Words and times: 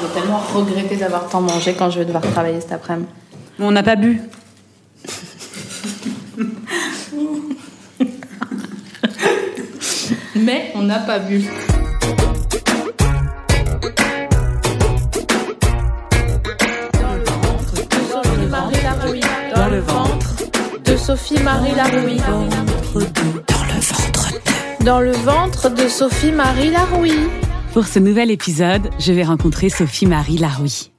Je 0.00 0.06
vais 0.06 0.12
tellement 0.20 0.38
regretter 0.54 0.96
d'avoir 0.96 1.28
tant 1.28 1.40
mangé 1.40 1.74
quand 1.74 1.90
je 1.90 1.98
vais 1.98 2.04
devoir 2.04 2.22
travailler 2.22 2.60
cet 2.60 2.70
après-midi. 2.72 3.08
Mais 3.58 3.66
on 3.66 3.72
n'a 3.72 3.82
pas 3.82 3.96
bu. 3.96 4.20
Mais 10.36 10.70
on 10.76 10.82
n'a 10.82 11.00
pas 11.00 11.18
bu. 11.18 11.50
Dans 19.54 19.68
le 19.68 19.80
ventre 19.80 20.34
de 20.84 20.96
Sophie-Marie 20.96 21.74
Larouille. 21.74 22.20
Dans 22.20 22.40
le 22.40 22.50
ventre 22.50 23.00
de... 23.00 24.84
Dans 24.84 25.00
le 25.00 25.12
ventre 25.12 25.70
de 25.70 25.88
Sophie-Marie 25.88 26.70
Larouille. 26.70 27.47
Pour 27.72 27.86
ce 27.86 27.98
nouvel 27.98 28.30
épisode, 28.30 28.90
je 28.98 29.12
vais 29.12 29.24
rencontrer 29.24 29.68
Sophie-Marie 29.68 30.38
Larouille. 30.38 30.90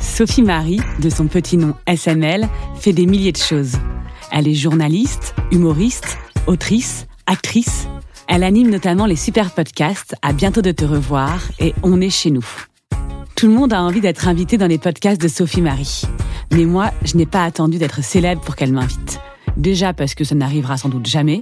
Sophie-Marie, 0.00 0.80
de 1.00 1.08
son 1.08 1.26
petit 1.26 1.56
nom 1.56 1.74
SML, 1.86 2.48
fait 2.74 2.92
des 2.92 3.06
milliers 3.06 3.32
de 3.32 3.38
choses. 3.38 3.76
Elle 4.30 4.46
est 4.46 4.54
journaliste, 4.54 5.34
humoriste, 5.50 6.18
autrice, 6.46 7.06
actrice. 7.26 7.88
Elle 8.28 8.44
anime 8.44 8.70
notamment 8.70 9.06
les 9.06 9.16
super 9.16 9.52
podcasts 9.52 10.14
À 10.22 10.32
bientôt 10.32 10.60
de 10.62 10.70
te 10.70 10.84
revoir 10.84 11.40
et 11.58 11.74
On 11.82 12.00
est 12.00 12.10
chez 12.10 12.30
nous. 12.30 12.46
Tout 13.34 13.46
le 13.46 13.54
monde 13.54 13.72
a 13.72 13.82
envie 13.82 14.02
d'être 14.02 14.28
invité 14.28 14.58
dans 14.58 14.68
les 14.68 14.78
podcasts 14.78 15.20
de 15.20 15.28
Sophie-Marie. 15.28 16.02
Mais 16.52 16.66
moi, 16.66 16.90
je 17.04 17.16
n'ai 17.16 17.26
pas 17.26 17.44
attendu 17.44 17.78
d'être 17.78 18.04
célèbre 18.04 18.42
pour 18.42 18.54
qu'elle 18.54 18.72
m'invite. 18.72 19.18
Déjà 19.56 19.94
parce 19.94 20.14
que 20.14 20.24
ça 20.24 20.34
n'arrivera 20.34 20.76
sans 20.76 20.90
doute 20.90 21.06
jamais, 21.06 21.40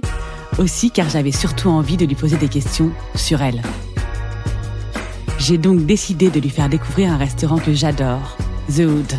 aussi 0.57 0.91
car 0.91 1.09
j'avais 1.09 1.31
surtout 1.31 1.69
envie 1.69 1.97
de 1.97 2.05
lui 2.05 2.15
poser 2.15 2.37
des 2.37 2.49
questions 2.49 2.91
sur 3.15 3.41
elle. 3.41 3.61
J'ai 5.41 5.57
donc 5.57 5.87
décidé 5.87 6.29
de 6.29 6.39
lui 6.39 6.51
faire 6.51 6.69
découvrir 6.69 7.11
un 7.11 7.17
restaurant 7.17 7.57
que 7.57 7.73
j'adore, 7.73 8.37
The 8.69 8.81
Hood. 8.81 9.11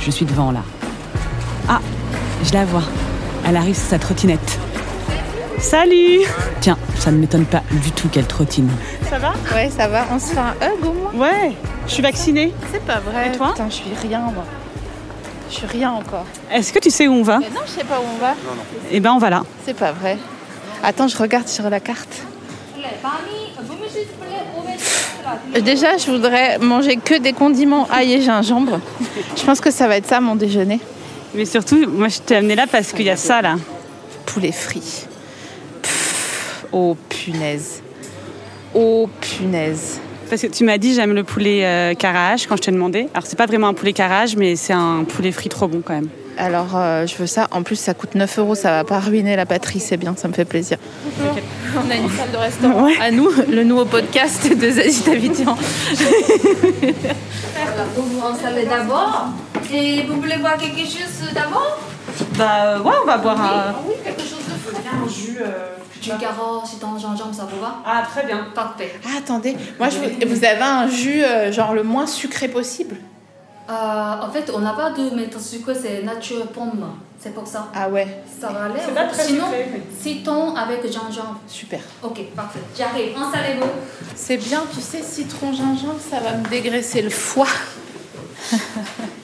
Je 0.00 0.10
suis 0.10 0.24
devant 0.24 0.50
là. 0.50 0.62
Ah, 1.68 1.82
je 2.42 2.54
la 2.54 2.64
vois. 2.64 2.84
Elle 3.46 3.58
arrive 3.58 3.74
sur 3.74 3.86
sa 3.86 3.98
trottinette. 3.98 4.58
Salut 5.58 6.20
Tiens, 6.62 6.78
ça 6.96 7.10
ne 7.10 7.18
m'étonne 7.18 7.44
pas 7.44 7.62
du 7.70 7.92
tout 7.92 8.08
qu'elle 8.08 8.26
trottine. 8.26 8.70
Ça 9.10 9.18
va? 9.18 9.34
Ouais, 9.54 9.68
ça 9.68 9.88
va. 9.88 10.06
On 10.10 10.18
se 10.18 10.32
fait 10.32 10.38
un 10.40 10.54
hug 10.62 10.86
au 10.86 10.92
moins 10.94 11.28
Ouais, 11.28 11.52
je 11.86 11.92
suis 11.92 12.02
vaccinée. 12.02 12.54
C'est 12.72 12.82
pas 12.86 13.00
vrai. 13.00 13.28
Et 13.28 13.36
toi? 13.36 13.50
Putain, 13.50 13.68
je 13.68 13.74
suis 13.74 13.94
rien, 14.08 14.20
moi. 14.20 14.46
Je 15.50 15.54
suis 15.54 15.66
rien 15.66 15.90
encore. 15.90 16.24
Est-ce 16.50 16.72
que 16.72 16.78
tu 16.78 16.88
sais 16.88 17.08
où 17.08 17.12
on 17.12 17.22
va? 17.22 17.40
Mais 17.40 17.50
non, 17.50 17.60
je 17.66 17.72
sais 17.72 17.84
pas 17.84 18.00
où 18.00 18.04
on 18.16 18.18
va. 18.18 18.32
Eh 18.90 19.00
ben, 19.00 19.12
on 19.12 19.18
va 19.18 19.28
là. 19.28 19.42
C'est 19.66 19.76
pas 19.76 19.92
vrai. 19.92 20.16
Attends, 20.82 21.08
je 21.08 21.18
regarde 21.18 21.46
sur 21.46 21.68
la 21.68 21.78
carte. 21.78 22.22
Déjà, 25.60 25.96
je 25.96 26.10
voudrais 26.10 26.58
manger 26.58 26.96
que 26.96 27.18
des 27.18 27.32
condiments 27.32 27.86
ail 27.90 28.14
et 28.14 28.20
gingembre. 28.20 28.80
Je 29.36 29.44
pense 29.44 29.60
que 29.60 29.70
ça 29.70 29.88
va 29.88 29.96
être 29.96 30.08
ça 30.08 30.20
mon 30.20 30.34
déjeuner. 30.34 30.80
Mais 31.34 31.44
surtout, 31.44 31.88
moi, 31.88 32.08
je 32.08 32.18
t'ai 32.18 32.36
amené 32.36 32.54
là 32.54 32.66
parce 32.70 32.92
qu'il 32.92 33.06
y 33.06 33.10
a 33.10 33.16
ça 33.16 33.40
là. 33.40 33.56
Poulet 34.26 34.52
frit. 34.52 35.06
Pff, 35.82 36.66
oh 36.72 36.96
punaise. 37.08 37.82
Oh 38.74 39.08
punaise. 39.20 40.00
Parce 40.28 40.42
que 40.42 40.46
tu 40.46 40.64
m'as 40.64 40.78
dit 40.78 40.94
j'aime 40.94 41.12
le 41.12 41.24
poulet 41.24 41.64
euh, 41.64 41.94
carrage 41.94 42.46
quand 42.46 42.56
je 42.56 42.62
t'ai 42.62 42.70
demandé. 42.70 43.08
Alors 43.12 43.26
c'est 43.26 43.36
pas 43.36 43.46
vraiment 43.46 43.68
un 43.68 43.74
poulet 43.74 43.92
carrage, 43.92 44.36
mais 44.36 44.56
c'est 44.56 44.72
un 44.72 45.04
poulet 45.04 45.30
frit 45.30 45.50
trop 45.50 45.68
bon 45.68 45.82
quand 45.84 45.94
même. 45.94 46.08
Alors, 46.38 46.76
euh, 46.76 47.06
je 47.06 47.16
veux 47.16 47.26
ça. 47.26 47.48
En 47.50 47.62
plus, 47.62 47.76
ça 47.76 47.94
coûte 47.94 48.14
9 48.14 48.38
euros. 48.38 48.54
Ça 48.54 48.70
va 48.70 48.84
pas 48.84 49.00
ruiner 49.00 49.36
la 49.36 49.46
patrie. 49.46 49.80
C'est 49.80 49.96
bien, 49.96 50.14
ça 50.16 50.28
me 50.28 50.32
fait 50.32 50.44
plaisir. 50.44 50.78
On 51.76 51.90
a 51.90 51.94
une 51.94 52.10
salle 52.10 52.30
de 52.32 52.36
restaurant 52.36 52.88
à 53.00 53.10
nous, 53.10 53.30
le 53.50 53.64
nouveau 53.64 53.84
podcast 53.84 54.54
de 54.54 54.70
Zazie 54.70 55.04
Davitian. 55.04 55.56
Vous 57.94 58.02
vous 58.02 58.26
installez 58.26 58.66
d'abord 58.66 59.26
et 59.72 60.02
vous 60.02 60.20
voulez 60.20 60.36
boire 60.36 60.56
quelque 60.56 60.80
chose 60.80 61.32
d'abord 61.34 61.78
Bah 62.36 62.80
ouais, 62.82 62.92
on 63.02 63.06
va 63.06 63.18
boire 63.18 63.40
un. 63.40 63.74
Oui, 63.86 63.94
quelque 64.04 64.20
chose 64.22 64.44
de 64.46 64.70
frais. 64.70 64.82
un 64.92 65.08
jus. 65.08 65.38
Du 66.02 66.10
carotte, 66.18 66.64
c'est 66.66 66.84
en 66.84 66.98
gingembre, 66.98 67.32
ça 67.32 67.46
vous 67.48 67.60
va 67.60 67.76
Ah 67.86 68.02
très 68.12 68.26
bien. 68.26 68.48
Parfait. 68.54 68.92
Ah, 69.04 69.18
attendez. 69.18 69.56
Moi, 69.78 69.88
je 69.88 69.98
vous... 69.98 70.34
vous 70.34 70.44
avez 70.44 70.60
un 70.60 70.88
jus 70.88 71.22
euh, 71.22 71.52
genre 71.52 71.74
le 71.74 71.84
moins 71.84 72.08
sucré 72.08 72.48
possible 72.48 72.96
Euh, 73.70 73.72
en 74.26 74.30
fait, 74.30 74.50
on 74.54 74.58
n'a 74.60 74.72
pas 74.72 74.90
de 74.90 75.14
méthode 75.14 75.40
sucrée, 75.40 75.74
c'est 75.80 76.02
nature 76.02 76.46
pomme. 76.48 76.84
C'est 77.20 77.32
pour 77.32 77.46
ça. 77.46 77.68
Ah 77.72 77.88
ouais, 77.88 78.24
Ça 78.40 78.48
va 78.48 78.64
aller 78.64 78.74
C'est 78.84 78.92
pas 78.94 79.04
très 79.04 79.22
Sinon, 79.24 79.44
sucré, 79.46 79.82
citron 80.02 80.56
avec 80.56 80.82
gingembre. 80.86 81.38
super. 81.46 81.80
Ok, 82.02 82.20
parfait. 82.34 82.58
J'arrive. 82.76 83.16
Installez-vous. 83.16 83.68
C'est 84.16 84.36
bien, 84.38 84.62
tu 84.74 84.80
sais, 84.80 85.02
citron, 85.02 85.52
gingembre, 85.52 86.00
ça 86.10 86.18
va 86.18 86.32
me 86.36 86.48
dégraisser 86.48 87.00
le 87.00 87.10
foie. 87.10 87.46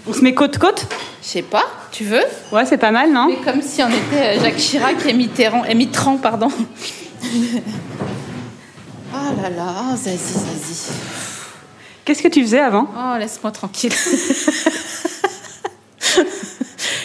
On 0.09 0.13
se 0.13 0.21
met 0.21 0.33
côte-côte 0.33 0.87
Je 1.23 1.27
sais 1.29 1.43
pas, 1.43 1.65
tu 1.91 2.05
veux? 2.05 2.23
Ouais, 2.53 2.65
c'est 2.65 2.79
pas 2.79 2.93
mal, 2.93 3.13
non? 3.13 3.27
Mais 3.29 3.45
comme 3.45 3.61
si 3.61 3.83
on 3.83 3.89
était 3.89 4.39
euh, 4.39 4.41
Jacques 4.43 4.57
Chirac 4.59 5.05
et 5.05 5.13
Mitterrand, 5.13 5.65
et 5.65 5.75
Mitterrand, 5.75 6.19
pardon. 6.19 6.49
oh 6.53 7.27
là 9.43 9.51
là, 9.51 9.97
Zazie, 9.97 10.17
Zazie. 10.17 10.93
Qu'est-ce 12.09 12.23
que 12.23 12.29
tu 12.29 12.41
faisais 12.41 12.61
avant? 12.61 12.89
Oh, 12.97 13.19
laisse-moi 13.19 13.53
tranquille. 13.53 13.93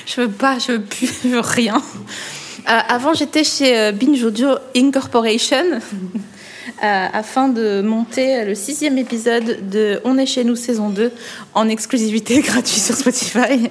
je 0.05 0.21
veux 0.21 0.29
pas, 0.29 0.59
je 0.59 0.71
veux 0.71 0.81
plus, 0.81 1.09
je 1.25 1.27
veux 1.27 1.41
rien. 1.41 1.75
Euh, 1.75 2.79
avant, 2.87 3.13
j'étais 3.13 3.43
chez 3.43 3.77
euh, 3.77 3.91
Binge 3.91 4.23
Audio 4.23 4.51
Incorporation 4.73 5.57
euh, 5.73 7.07
afin 7.11 7.49
de 7.49 7.81
monter 7.81 8.45
le 8.45 8.55
sixième 8.55 8.97
épisode 8.97 9.69
de 9.69 9.99
On 10.05 10.17
est 10.17 10.25
chez 10.25 10.45
nous 10.45 10.55
saison 10.55 10.87
2 10.87 11.11
en 11.53 11.67
exclusivité 11.67 12.39
gratuit 12.45 12.79
sur 12.79 12.95
Spotify. 12.95 13.69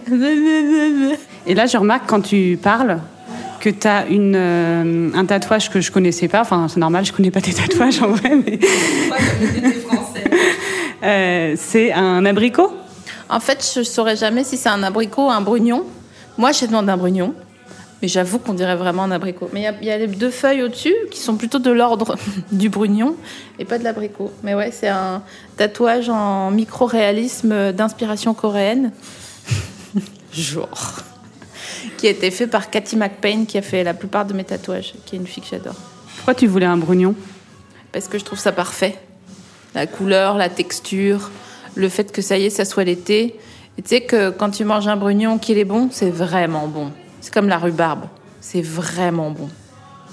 Et 1.46 1.54
là, 1.54 1.64
je 1.64 1.78
remarque 1.78 2.06
quand 2.06 2.20
tu 2.20 2.58
parles 2.62 3.00
que 3.62 3.70
tu 3.70 3.86
as 3.86 4.06
une, 4.08 4.34
euh, 4.36 5.10
un 5.14 5.24
tatouage 5.24 5.70
que 5.70 5.80
je 5.80 5.92
connaissais 5.92 6.26
pas. 6.26 6.40
Enfin, 6.40 6.66
c'est 6.68 6.80
normal, 6.80 7.04
je 7.04 7.12
connais 7.12 7.30
pas 7.30 7.40
tes 7.40 7.52
tatouages 7.54 8.02
en 8.02 8.08
vrai, 8.08 8.32
mais. 8.44 8.58
Euh, 11.02 11.54
c'est 11.56 11.92
un 11.92 12.24
abricot? 12.24 12.72
En 13.28 13.40
fait, 13.40 13.72
je 13.74 13.82
saurais 13.82 14.16
jamais 14.16 14.44
si 14.44 14.56
c'est 14.56 14.68
un 14.68 14.82
abricot 14.82 15.26
ou 15.26 15.30
un 15.30 15.40
brugnon. 15.40 15.84
Moi, 16.38 16.52
je 16.52 16.66
demande 16.66 16.88
un 16.88 16.96
brugnon. 16.96 17.34
Mais 18.00 18.08
j'avoue 18.08 18.40
qu'on 18.40 18.54
dirait 18.54 18.74
vraiment 18.74 19.04
un 19.04 19.12
abricot. 19.12 19.48
Mais 19.52 19.60
il 19.80 19.84
y 19.84 19.86
y, 19.86 19.90
a 19.90 19.98
les 19.98 20.08
deux 20.08 20.30
feuilles 20.30 20.62
au-dessus 20.64 20.94
qui 21.12 21.20
sont 21.20 21.36
plutôt 21.36 21.60
de 21.60 21.70
l'ordre 21.70 22.16
du 22.52 22.68
brugnon 22.68 23.16
et 23.60 23.64
pas 23.64 23.78
de 23.78 23.84
l'abricot. 23.84 24.32
Mais 24.42 24.56
ouais, 24.56 24.72
c'est 24.72 24.88
un 24.88 25.22
tatouage 25.56 26.08
en 26.08 26.50
micro-réalisme 26.50 27.72
d'inspiration 27.72 28.34
coréenne. 28.34 28.92
Genre. 30.32 30.96
Qui 31.96 32.08
a 32.08 32.10
été 32.10 32.32
fait 32.32 32.48
par 32.48 32.70
Cathy 32.70 32.96
McPain, 32.96 33.44
qui 33.46 33.56
a 33.56 33.62
fait 33.62 33.84
la 33.84 33.94
plupart 33.94 34.24
de 34.24 34.34
mes 34.34 34.44
tatouages, 34.44 34.94
qui 35.06 35.14
est 35.14 35.18
une 35.18 35.26
fille 35.26 35.42
que 35.42 35.48
j'adore. 35.50 35.76
Pourquoi 36.16 36.34
tu 36.34 36.48
voulais 36.48 36.66
un 36.66 36.76
brugnon? 36.76 37.14
Parce 37.92 38.08
que 38.08 38.18
je 38.18 38.24
trouve 38.24 38.38
ça 38.38 38.50
parfait. 38.50 38.98
La 39.74 39.86
couleur, 39.86 40.36
la 40.36 40.48
texture, 40.48 41.30
le 41.74 41.88
fait 41.88 42.12
que 42.12 42.22
ça 42.22 42.36
y 42.38 42.44
est, 42.44 42.50
ça 42.50 42.64
soit 42.64 42.84
l'été. 42.84 43.38
Tu 43.76 43.82
sais 43.86 44.00
que 44.02 44.30
quand 44.30 44.50
tu 44.50 44.64
manges 44.64 44.88
un 44.88 44.96
brugnon 44.96 45.38
qu'il 45.38 45.58
est 45.58 45.64
bon, 45.64 45.88
c'est 45.90 46.10
vraiment 46.10 46.68
bon. 46.68 46.92
C'est 47.20 47.32
comme 47.32 47.48
la 47.48 47.58
rhubarbe. 47.58 48.04
C'est 48.40 48.62
vraiment 48.62 49.30
bon. 49.30 49.48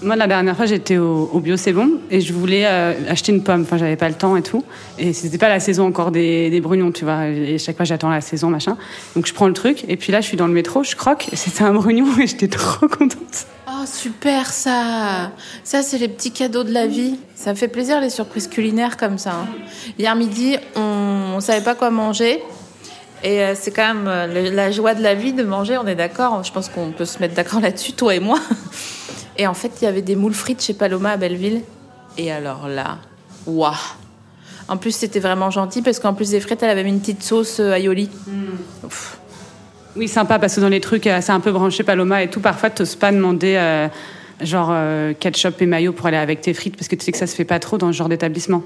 Moi, 0.01 0.15
la 0.15 0.27
dernière 0.27 0.55
fois, 0.55 0.65
j'étais 0.65 0.97
au, 0.97 1.39
Bio 1.41 1.57
C'est 1.57 1.73
Bon 1.73 1.99
et 2.09 2.21
je 2.21 2.31
voulais 2.31 2.63
euh, 2.65 2.93
acheter 3.09 3.33
une 3.33 3.43
pomme. 3.43 3.63
Enfin, 3.63 3.77
j'avais 3.77 3.97
pas 3.97 4.07
le 4.07 4.15
temps 4.15 4.37
et 4.37 4.41
tout. 4.41 4.63
Et 4.97 5.11
c'était 5.11 5.37
pas 5.37 5.49
la 5.49 5.59
saison 5.59 5.85
encore 5.85 6.11
des, 6.11 6.49
des 6.49 6.61
brugnons, 6.61 6.91
tu 6.91 7.03
vois. 7.03 7.27
Et 7.27 7.57
chaque 7.57 7.75
fois, 7.75 7.83
j'attends 7.85 8.09
la 8.09 8.21
saison, 8.21 8.49
machin. 8.49 8.77
Donc, 9.15 9.25
je 9.25 9.33
prends 9.33 9.47
le 9.47 9.53
truc 9.53 9.83
et 9.89 9.97
puis 9.97 10.13
là, 10.13 10.21
je 10.21 10.27
suis 10.27 10.37
dans 10.37 10.47
le 10.47 10.53
métro, 10.53 10.83
je 10.83 10.95
croque. 10.95 11.27
Et 11.33 11.35
c'était 11.35 11.63
un 11.63 11.73
brugnon 11.73 12.07
et 12.19 12.27
j'étais 12.27 12.47
trop 12.47 12.87
contente. 12.87 13.45
Oh, 13.67 13.85
super 13.85 14.47
ça 14.47 15.31
Ça, 15.65 15.81
c'est 15.83 15.97
les 15.97 16.07
petits 16.07 16.31
cadeaux 16.31 16.63
de 16.63 16.71
la 16.71 16.87
vie. 16.87 17.19
Ça 17.35 17.51
me 17.51 17.57
fait 17.57 17.67
plaisir 17.67 17.99
les 17.99 18.09
surprises 18.09 18.47
culinaires 18.47 18.95
comme 18.95 19.17
ça. 19.17 19.31
hein. 19.31 19.47
Hier 19.97 20.15
midi, 20.15 20.55
on 20.77 21.35
ne 21.35 21.41
savait 21.41 21.63
pas 21.63 21.75
quoi 21.75 21.89
manger. 21.89 22.41
Et 23.21 23.41
euh, 23.41 23.53
c'est 23.53 23.71
quand 23.71 23.93
même 23.93 24.07
euh, 24.07 24.51
la 24.51 24.71
joie 24.71 24.93
de 24.93 25.03
la 25.03 25.13
vie 25.13 25.33
de 25.33 25.43
manger, 25.43 25.77
on 25.77 25.85
est 25.87 25.95
d'accord. 25.95 26.41
Je 26.43 26.53
pense 26.53 26.69
qu'on 26.69 26.91
peut 26.91 27.03
se 27.03 27.19
mettre 27.19 27.35
d'accord 27.35 27.59
là-dessus, 27.59 27.91
toi 27.91 28.15
et 28.15 28.21
moi. 28.21 28.39
Et 29.39 29.47
en 29.47 29.53
fait, 29.53 29.71
il 29.81 29.85
y 29.85 29.87
avait 29.87 30.01
des 30.01 30.17
moules 30.17 30.33
frites 30.33 30.61
chez 30.61 30.73
Paloma 30.73 31.11
à 31.11 31.17
Belleville. 31.17 31.61
Et 32.17 32.29
alors 32.29 32.67
là, 32.67 32.97
waouh 33.47 33.73
En 34.67 34.75
plus, 34.75 34.91
c'était 34.91 35.21
vraiment 35.21 35.49
gentil 35.49 35.81
parce 35.81 35.97
qu'en 35.97 36.13
plus 36.13 36.31
des 36.31 36.41
frites, 36.41 36.61
elle 36.61 36.69
avait 36.69 36.83
mis 36.83 36.89
une 36.89 36.99
petite 36.99 37.23
sauce 37.23 37.61
euh, 37.61 37.71
aioli. 37.73 38.09
Ouf. 38.83 39.17
Oui, 39.95 40.09
sympa, 40.09 40.39
parce 40.39 40.55
que 40.55 40.59
dans 40.59 40.67
les 40.67 40.81
trucs, 40.81 41.07
euh, 41.07 41.19
c'est 41.21 41.31
un 41.31 41.39
peu 41.39 41.53
branché 41.53 41.83
Paloma 41.83 42.21
et 42.21 42.29
tout, 42.29 42.41
parfois, 42.41 42.69
t'oses 42.69 42.97
pas 42.97 43.13
demander 43.13 43.55
euh, 43.55 43.87
genre 44.41 44.69
euh, 44.71 45.13
ketchup 45.17 45.61
et 45.61 45.65
mayo 45.65 45.93
pour 45.93 46.07
aller 46.07 46.17
avec 46.17 46.41
tes 46.41 46.53
frites, 46.53 46.75
parce 46.75 46.89
que 46.89 46.97
tu 46.97 47.05
sais 47.05 47.13
que 47.13 47.17
ça 47.17 47.25
se 47.25 47.35
fait 47.35 47.45
pas 47.45 47.59
trop 47.59 47.77
dans 47.77 47.93
ce 47.93 47.97
genre 47.97 48.09
d'établissement. 48.09 48.61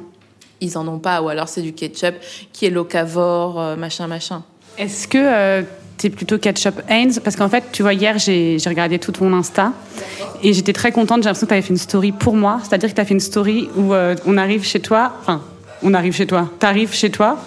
Ils 0.59 0.75
en 0.75 0.87
ont 0.87 0.97
pas, 0.97 1.21
ou 1.21 1.29
alors 1.29 1.49
c'est 1.49 1.61
du 1.61 1.73
ketchup 1.73 2.15
qui 2.51 2.65
est 2.65 2.71
locavore, 2.71 3.77
machin, 3.77 4.07
machin. 4.07 4.43
Est-ce 4.77 5.07
que 5.07 5.19
euh, 5.19 5.61
t'es 5.97 6.09
plutôt 6.09 6.37
ketchup 6.37 6.81
Heinz 6.89 7.19
Parce 7.19 7.35
qu'en 7.35 7.49
fait, 7.49 7.63
tu 7.71 7.81
vois, 7.81 7.93
hier, 7.93 8.17
j'ai 8.17 8.57
regardé 8.65 8.99
tout 8.99 9.11
ton 9.11 9.33
Insta 9.33 9.73
et 10.43 10.53
j'étais 10.53 10.73
très 10.73 10.91
contente. 10.91 11.23
J'ai 11.23 11.29
l'impression 11.29 11.45
que 11.45 11.49
t'avais 11.49 11.61
fait 11.61 11.73
une 11.73 11.77
story 11.77 12.11
pour 12.11 12.35
moi. 12.35 12.59
C'est-à-dire 12.63 12.89
que 12.89 12.95
t'as 12.95 13.05
fait 13.05 13.13
une 13.13 13.19
story 13.19 13.69
où 13.75 13.93
euh, 13.93 14.15
on 14.25 14.37
arrive 14.37 14.63
chez 14.65 14.79
toi. 14.79 15.13
Enfin, 15.21 15.41
on 15.81 15.93
arrive 15.93 16.13
chez 16.13 16.27
toi. 16.27 16.49
T'arrives 16.59 16.93
chez 16.93 17.09
toi. 17.09 17.37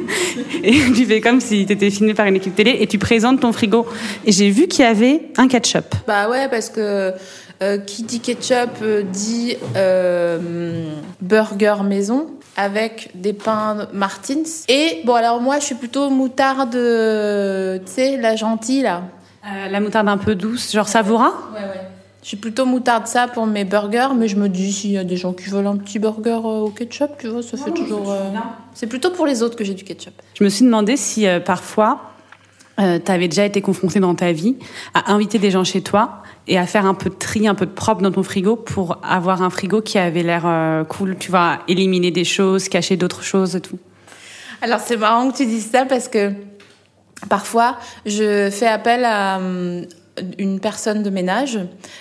et 0.62 0.72
tu 0.94 1.04
fais 1.04 1.20
comme 1.20 1.40
si 1.40 1.66
t'étais 1.66 1.90
filmé 1.90 2.14
par 2.14 2.26
une 2.26 2.36
équipe 2.36 2.54
télé 2.54 2.76
et 2.80 2.86
tu 2.86 2.98
présentes 2.98 3.40
ton 3.40 3.52
frigo. 3.52 3.86
Et 4.24 4.32
j'ai 4.32 4.50
vu 4.50 4.66
qu'il 4.66 4.84
y 4.84 4.88
avait 4.88 5.22
un 5.36 5.48
ketchup. 5.48 5.94
Bah 6.06 6.28
ouais, 6.28 6.48
parce 6.48 6.70
que 6.70 7.12
euh, 7.60 7.78
qui 7.78 8.04
dit 8.04 8.20
ketchup 8.20 8.70
euh, 8.82 9.02
dit 9.02 9.56
euh, 9.74 10.94
burger 11.20 11.74
maison 11.84 12.30
avec 12.58 13.10
des 13.14 13.32
pains 13.32 13.86
Martins. 13.94 14.42
Et 14.68 15.00
bon, 15.04 15.14
alors 15.14 15.40
moi, 15.40 15.60
je 15.60 15.64
suis 15.64 15.74
plutôt 15.76 16.10
moutarde, 16.10 16.74
euh, 16.74 17.78
tu 17.78 17.92
sais, 17.92 18.16
la 18.16 18.34
gentille 18.36 18.82
là. 18.82 19.02
Euh, 19.46 19.68
la 19.68 19.80
moutarde 19.80 20.08
un 20.08 20.18
peu 20.18 20.34
douce, 20.34 20.72
genre 20.72 20.88
savoura 20.88 21.28
Ouais, 21.54 21.60
ouais. 21.60 21.80
Je 22.20 22.26
suis 22.26 22.36
plutôt 22.36 22.66
moutarde 22.66 23.06
ça 23.06 23.28
pour 23.28 23.46
mes 23.46 23.64
burgers, 23.64 24.08
mais 24.16 24.26
je 24.26 24.36
me 24.36 24.48
dis 24.48 24.72
s'il 24.72 24.90
y 24.90 24.98
a 24.98 25.04
des 25.04 25.16
gens 25.16 25.32
qui 25.32 25.48
veulent 25.48 25.68
un 25.68 25.76
petit 25.76 26.00
burger 26.00 26.40
euh, 26.44 26.64
au 26.66 26.70
ketchup, 26.70 27.12
tu 27.18 27.28
vois, 27.28 27.42
ça 27.42 27.56
fait 27.56 27.70
toujours. 27.70 28.10
euh, 28.10 28.30
C'est 28.74 28.88
plutôt 28.88 29.10
pour 29.12 29.24
les 29.24 29.42
autres 29.42 29.56
que 29.56 29.64
j'ai 29.64 29.74
du 29.74 29.84
ketchup. 29.84 30.12
Je 30.34 30.42
me 30.42 30.48
suis 30.48 30.64
demandé 30.64 30.96
si 30.96 31.26
euh, 31.28 31.38
parfois 31.38 32.00
euh, 32.80 32.98
tu 33.02 33.10
avais 33.12 33.28
déjà 33.28 33.44
été 33.44 33.62
confronté 33.62 34.00
dans 34.00 34.14
ta 34.16 34.32
vie 34.32 34.56
à 34.94 35.12
inviter 35.12 35.38
des 35.38 35.50
gens 35.52 35.64
chez 35.64 35.80
toi 35.80 36.22
et 36.48 36.58
à 36.58 36.66
faire 36.66 36.86
un 36.86 36.94
peu 36.94 37.10
de 37.10 37.14
tri, 37.14 37.46
un 37.46 37.54
peu 37.54 37.66
de 37.66 37.70
propre 37.70 38.02
dans 38.02 38.10
ton 38.10 38.22
frigo 38.22 38.56
pour 38.56 38.98
avoir 39.02 39.42
un 39.42 39.50
frigo 39.50 39.82
qui 39.82 39.98
avait 39.98 40.22
l'air 40.22 40.44
euh, 40.46 40.84
cool, 40.84 41.16
tu 41.18 41.30
vois, 41.30 41.58
éliminer 41.68 42.10
des 42.10 42.24
choses, 42.24 42.68
cacher 42.68 42.96
d'autres 42.96 43.22
choses 43.22 43.54
et 43.54 43.60
tout. 43.60 43.78
Alors 44.62 44.80
c'est 44.80 44.96
marrant 44.96 45.30
que 45.30 45.36
tu 45.36 45.46
dises 45.46 45.70
ça 45.70 45.84
parce 45.84 46.08
que 46.08 46.32
parfois 47.28 47.76
je 48.06 48.50
fais 48.50 48.66
appel 48.66 49.04
à 49.04 49.36
hum, 49.36 49.84
une 50.38 50.58
personne 50.58 51.02
de 51.02 51.10
ménage, 51.10 51.60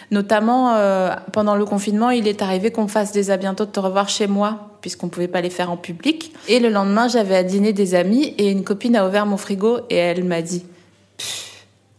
notamment 0.10 0.74
euh, 0.74 1.12
pendant 1.34 1.56
le 1.56 1.66
confinement, 1.66 2.10
il 2.10 2.28
est 2.28 2.42
arrivé 2.42 2.72
qu'on 2.72 2.88
fasse 2.88 3.12
des 3.12 3.30
à 3.30 3.38
bientôt 3.38 3.66
de 3.66 3.72
te 3.72 3.80
revoir 3.80 4.10
chez 4.10 4.28
moi 4.28 4.72
puisqu'on 4.82 5.10
pouvait 5.10 5.28
pas 5.28 5.42
les 5.42 5.50
faire 5.50 5.70
en 5.70 5.78
public. 5.78 6.34
Et 6.48 6.60
le 6.60 6.70
lendemain, 6.70 7.08
j'avais 7.08 7.36
à 7.36 7.44
dîner 7.44 7.74
des 7.74 7.94
amis 7.94 8.34
et 8.38 8.50
une 8.50 8.64
copine 8.64 8.96
a 8.96 9.08
ouvert 9.08 9.26
mon 9.26 9.38
frigo 9.38 9.80
et 9.90 9.96
elle 9.96 10.24
m'a 10.24 10.42
dit 10.42 10.66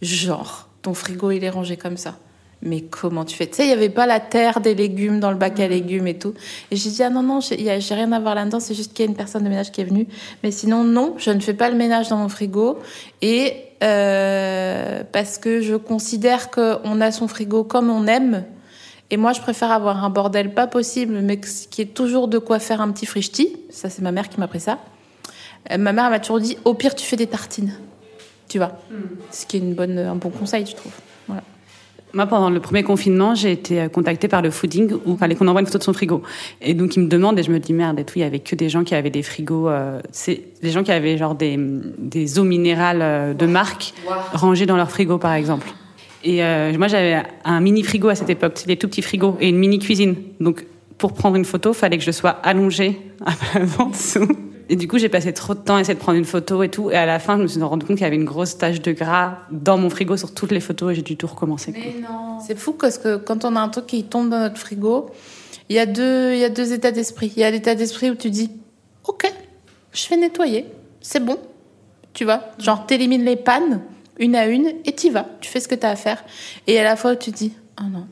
genre 0.01 0.69
ton 0.83 0.94
frigo 0.94 1.31
il 1.31 1.44
est 1.44 1.51
rangé 1.51 1.77
comme 1.77 1.97
ça. 1.97 2.15
Mais 2.60 2.81
comment 2.81 3.25
tu 3.25 3.37
fais? 3.37 3.46
Tu 3.46 3.55
sais, 3.55 3.64
il 3.64 3.69
n'y 3.69 3.72
avait 3.72 3.88
pas 3.88 4.06
la 4.06 4.19
terre 4.19 4.60
des 4.60 4.75
légumes 4.75 5.20
dans 5.20 5.31
le 5.31 5.37
bac 5.37 5.60
à 5.60 5.69
légumes 5.69 6.08
et 6.08 6.19
tout. 6.19 6.34
Et 6.70 6.76
j'ai 6.76 6.90
dit, 6.90 7.02
ah 7.02 7.10
non, 7.10 7.22
non, 7.22 7.40
j'ai 7.40 7.94
rien 7.94 8.10
à 8.10 8.19
voir 8.19 8.34
là-dedans, 8.34 8.58
c'est 8.58 8.75
juste 8.75 8.93
qu'il 8.94 9.05
y 9.05 9.08
a 9.08 9.10
une 9.10 9.16
personne 9.16 9.44
de 9.44 9.49
ménage 9.49 9.70
qui 9.70 9.81
est 9.81 9.84
venue. 9.84 10.08
Mais 10.43 10.50
sinon, 10.50 10.82
non, 10.82 11.14
je 11.19 11.31
ne 11.31 11.38
fais 11.38 11.55
pas 11.55 11.70
le 11.70 11.76
ménage 11.76 12.08
dans 12.08 12.16
mon 12.16 12.28
frigo. 12.28 12.78
Et 13.22 13.55
euh, 13.84 15.05
parce 15.12 15.38
que 15.38 15.60
je 15.60 15.76
considère 15.76 16.50
qu'on 16.50 17.00
a 17.00 17.12
son 17.12 17.28
frigo 17.28 17.62
comme 17.62 17.90
on 17.90 18.06
aime. 18.06 18.44
Et 19.10 19.16
moi, 19.16 19.32
je 19.32 19.40
préfère 19.40 19.70
avoir 19.70 20.05
un 20.05 20.10
bordel 20.10 20.52
pas 20.52 20.66
possible, 20.66 21.20
mais 21.22 21.40
qui 21.40 21.82
est 21.82 21.94
toujours 21.94 22.28
de 22.28 22.38
quoi 22.38 22.58
faire 22.58 22.81
un 22.81 22.90
petit 22.90 23.06
frichti. 23.06 23.56
Ça, 23.70 23.88
c'est 23.88 24.02
ma 24.02 24.12
mère 24.12 24.28
qui 24.28 24.40
m'a 24.40 24.49
pris 24.49 24.60
ça. 24.60 24.81
Euh, 25.70 25.78
ma 25.78 25.93
mère 25.93 26.10
m'a 26.10 26.19
toujours 26.19 26.40
dit, 26.40 26.58
au 26.64 26.75
pire, 26.75 26.94
tu 26.94 27.06
fais 27.06 27.16
des 27.16 27.28
tartines. 27.28 27.72
Tu 28.49 28.58
vois? 28.58 28.72
Ce 29.31 29.46
qui 29.46 29.58
est 29.58 29.60
une 29.60 29.75
bonne, 29.75 29.99
un 29.99 30.16
bon 30.16 30.31
conseil, 30.31 30.66
je 30.66 30.75
trouve. 30.75 30.93
Voilà. 31.26 31.43
Moi, 32.14 32.26
pendant 32.26 32.49
le 32.49 32.58
premier 32.60 32.82
confinement, 32.82 33.34
j'ai 33.34 33.52
été 33.52 33.81
euh, 33.82 33.88
contactée 33.88 34.28
par 34.28 34.40
le 34.40 34.50
fooding 34.50 34.93
où 35.05 35.12
il 35.12 35.19
fallait 35.19 35.34
qu'on 35.34 35.46
envoie 35.46 35.60
une 35.60 35.66
photo 35.66 35.78
de 35.78 35.84
son 35.84 35.93
frigo. 35.93 36.22
Et 36.62 36.72
donc, 36.75 36.96
ils 36.96 37.02
me 37.02 37.08
demandent, 37.08 37.38
et 37.38 37.43
je 37.43 37.50
me 37.50 37.58
dis, 37.58 37.72
merde, 37.72 37.99
et 38.00 38.05
tout, 38.05 38.14
il 38.16 38.22
y 38.22 38.25
avait 38.25 38.38
que 38.38 38.55
des 38.55 38.69
gens 38.69 38.82
qui 38.82 38.94
avaient 38.94 39.10
des 39.10 39.22
frigos, 39.22 39.69
euh, 39.69 40.00
c'est 40.10 40.43
des 40.62 40.70
gens 40.70 40.82
qui 40.82 40.93
avaient 40.93 41.19
genre 41.19 41.34
des, 41.34 41.56
des 41.58 42.38
eaux 42.38 42.44
minérales 42.44 43.02
euh, 43.02 43.34
de 43.34 43.46
marque 43.46 43.93
rangées 44.32 44.66
dans 44.66 44.76
leur 44.76 44.90
frigo, 44.90 45.19
par 45.19 45.34
exemple. 45.34 45.69
Et 46.25 46.43
euh, 46.43 46.76
moi, 46.78 46.88
j'avais 46.88 47.22
un 47.44 47.60
mini 47.60 47.82
frigo 47.82 48.08
à 48.08 48.14
cette 48.14 48.31
époque, 48.31 48.52
c'est 48.56 48.66
des 48.66 48.76
tout 48.76 48.88
petits 48.88 49.02
frigos, 49.02 49.37
et 49.40 49.49
une 49.49 49.58
mini 49.58 49.78
cuisine. 49.78 50.16
Donc, 50.40 50.64
pour 50.96 51.12
prendre 51.12 51.37
une 51.37 51.44
photo, 51.44 51.72
fallait 51.72 51.99
que 51.99 52.05
je 52.05 52.10
sois 52.10 52.31
allongée 52.31 52.99
avant 53.55 53.87
dessous. 53.90 54.26
Et 54.70 54.76
du 54.76 54.87
coup, 54.87 54.99
j'ai 54.99 55.09
passé 55.09 55.32
trop 55.32 55.55
de 55.55 55.61
temps 55.61 55.76
à 55.76 55.81
essayer 55.81 55.94
de 55.94 55.99
prendre 56.00 56.19
une 56.19 56.25
photo 56.26 56.62
et 56.62 56.69
tout. 56.69 56.91
Et 56.91 56.94
à 56.97 57.06
la 57.06 57.19
fin, 57.19 57.37
je 57.38 57.43
me 57.43 57.47
suis 57.47 57.62
rendu 57.62 57.87
compte 57.87 57.97
qu'il 57.97 58.05
y 58.05 58.06
avait 58.06 58.17
une 58.17 58.25
grosse 58.25 58.59
tache 58.59 58.82
de 58.82 58.93
gras 58.93 59.38
dans 59.50 59.79
mon 59.79 59.88
frigo 59.88 60.17
sur 60.17 60.35
toutes 60.35 60.53
les 60.53 60.61
photos 60.61 60.93
et 60.93 60.94
j'ai 60.94 61.03
dû 61.03 61.17
tout 61.17 61.26
recommencer. 61.26 61.73
quoi. 61.73 61.82
C'est 62.47 62.59
fou 62.59 62.73
parce 62.73 62.99
que 62.99 63.17
quand 63.17 63.44
on 63.44 63.56
a 63.56 63.61
un 63.61 63.69
truc 63.69 63.87
qui 63.87 64.05
tombe 64.05 64.29
dans 64.29 64.41
notre 64.41 64.59
frigo, 64.59 65.11
il 65.69 65.76
y 65.76 65.79
a 65.79 65.87
deux, 65.87 66.35
y 66.35 66.44
a 66.44 66.50
deux 66.50 66.73
états 66.73 66.93
d'esprit. 66.93 67.32
Il 67.37 67.41
y 67.41 67.44
a 67.44 67.50
l'état 67.50 67.75
d'esprit 67.75 68.11
où 68.11 68.15
tu 68.15 68.31
dis, 68.31 68.50
ok, 69.06 69.32
je 69.93 70.09
vais 70.09 70.17
nettoyer, 70.17 70.67
c'est 71.00 71.25
bon, 71.25 71.38
tu 72.12 72.25
vois? 72.25 72.43
Genre 72.59 72.87
t'élimines 72.87 73.25
les 73.25 73.37
pannes 73.37 73.82
une 74.19 74.35
à 74.35 74.47
une 74.47 74.73
et 74.85 74.93
t'y 74.93 75.11
vas, 75.11 75.26
tu 75.41 75.49
fais 75.50 75.61
ce 75.61 75.69
que 75.69 75.75
t'as 75.75 75.91
à 75.91 75.97
faire. 75.97 76.25
Et 76.67 76.79
à 76.79 76.85
la 76.85 76.97
fois 76.97 77.17
tu 77.17 77.31
dis, 77.31 77.53
ah 77.76 77.85
non, 77.85 78.06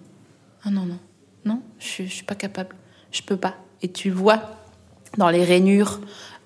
ah 0.64 0.70
non 0.70 0.84
non, 0.86 0.98
non, 1.44 1.62
je, 1.78 2.04
je 2.04 2.12
suis 2.12 2.24
pas 2.24 2.34
capable, 2.34 2.76
je 3.10 3.22
peux 3.22 3.36
pas. 3.36 3.56
Et 3.82 3.88
tu 3.88 4.10
vois 4.10 4.42
dans 5.18 5.30
les 5.30 5.44
rainures 5.44 6.00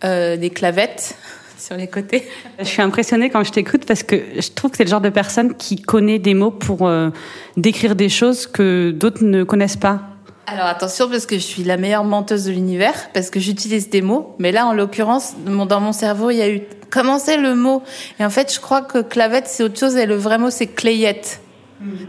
euh, 0.04 0.36
des 0.36 0.50
clavettes 0.50 1.16
sur 1.58 1.76
les 1.76 1.86
côtés. 1.86 2.26
Je 2.58 2.64
suis 2.64 2.82
impressionnée 2.82 3.30
quand 3.30 3.44
je 3.44 3.52
t'écoute 3.52 3.84
parce 3.86 4.02
que 4.02 4.16
je 4.38 4.50
trouve 4.50 4.70
que 4.70 4.76
c'est 4.78 4.84
le 4.84 4.90
genre 4.90 5.00
de 5.00 5.10
personne 5.10 5.54
qui 5.54 5.80
connaît 5.80 6.18
des 6.18 6.34
mots 6.34 6.50
pour 6.50 6.86
euh, 6.86 7.10
décrire 7.56 7.94
des 7.94 8.08
choses 8.08 8.46
que 8.46 8.90
d'autres 8.90 9.24
ne 9.24 9.44
connaissent 9.44 9.76
pas. 9.76 10.00
Alors 10.46 10.66
attention 10.66 11.08
parce 11.08 11.26
que 11.26 11.36
je 11.36 11.42
suis 11.42 11.62
la 11.62 11.76
meilleure 11.76 12.02
menteuse 12.02 12.44
de 12.44 12.50
l'univers 12.50 13.10
parce 13.12 13.30
que 13.30 13.38
j'utilise 13.38 13.88
des 13.88 14.02
mots, 14.02 14.34
mais 14.38 14.50
là 14.50 14.66
en 14.66 14.72
l'occurrence 14.72 15.34
dans 15.46 15.80
mon 15.80 15.92
cerveau 15.92 16.30
il 16.30 16.38
y 16.38 16.42
a 16.42 16.50
eu 16.50 16.62
comment 16.90 17.20
c'est 17.20 17.36
le 17.36 17.54
mot? 17.54 17.84
Et 18.18 18.24
en 18.24 18.30
fait 18.30 18.52
je 18.52 18.58
crois 18.58 18.82
que 18.82 18.98
clavette 19.00 19.46
c'est 19.46 19.62
autre 19.62 19.78
chose 19.78 19.96
et 19.96 20.06
le 20.06 20.16
vrai 20.16 20.38
mot 20.38 20.50
c'est 20.50 20.66
clayette. 20.66 21.40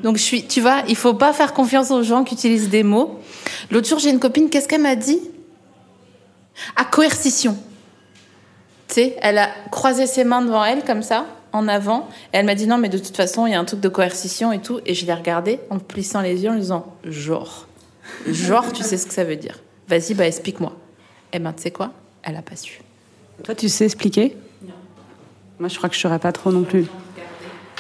Donc 0.04 0.18
je 0.18 0.22
suis, 0.22 0.48
tu 0.48 0.60
vois, 0.60 0.84
il 0.90 0.98
faut 0.98 1.14
pas 1.14 1.32
faire 1.32 1.54
confiance 1.54 1.92
aux 1.92 2.04
gens 2.04 2.26
qui 2.26 2.36
utilisent 2.36 2.70
des 2.70 2.84
mots. 2.84 3.20
L'autre 3.70 3.88
jour 3.88 4.00
j'ai 4.00 4.10
une 4.10 4.20
copine, 4.20 4.50
qu'est-ce 4.50 4.68
qu'elle 4.68 4.82
m'a 4.82 4.96
dit? 4.96 5.22
À 6.76 6.84
coercition. 6.84 7.58
Tu 8.92 8.96
sais, 8.96 9.16
elle 9.22 9.38
a 9.38 9.50
croisé 9.72 10.06
ses 10.06 10.26
mains 10.26 10.42
devant 10.42 10.64
elle 10.64 10.84
comme 10.84 11.02
ça, 11.02 11.26
en 11.54 11.68
avant, 11.68 12.10
et 12.34 12.38
elle 12.38 12.46
m'a 12.46 12.56
dit 12.56 12.68
non 12.68 12.78
mais 12.78 12.90
de 12.90 12.98
toute 12.98 13.16
façon 13.16 13.48
il 13.48 13.52
y 13.52 13.56
a 13.56 13.60
un 13.60 13.66
truc 13.66 13.80
de 13.80 13.90
coercition 13.90 14.52
et 14.52 14.60
tout, 14.60 14.82
et 14.86 14.94
je 14.94 15.06
l'ai 15.06 15.14
regardée 15.14 15.60
en 15.70 15.80
plissant 15.80 16.22
les 16.22 16.44
yeux 16.44 16.50
en 16.50 16.54
lui 16.54 16.62
disant 16.62 16.86
genre. 17.06 17.68
Genre, 18.28 18.74
tu 18.74 18.84
sais 18.84 18.98
ce 18.98 19.08
que 19.08 19.14
ça 19.14 19.24
veut 19.24 19.38
dire. 19.38 19.60
Vas-y, 19.88 20.14
bah 20.14 20.28
explique-moi. 20.28 20.74
Eh 21.32 21.40
ben, 21.40 21.54
tu 21.54 21.64
sais 21.64 21.72
quoi? 21.72 21.92
Elle 22.24 22.36
a 22.36 22.42
pas 22.42 22.58
su. 22.58 22.82
Toi, 23.44 23.56
tu 23.56 23.70
sais 23.70 23.86
expliquer? 23.86 24.36
Non. 24.62 24.74
Moi, 25.60 25.70
je 25.70 25.78
crois 25.78 25.88
que 25.90 25.96
je 25.96 26.02
saurais 26.02 26.20
pas 26.20 26.34
trop 26.34 26.52
non 26.52 26.64
plus. 26.64 26.86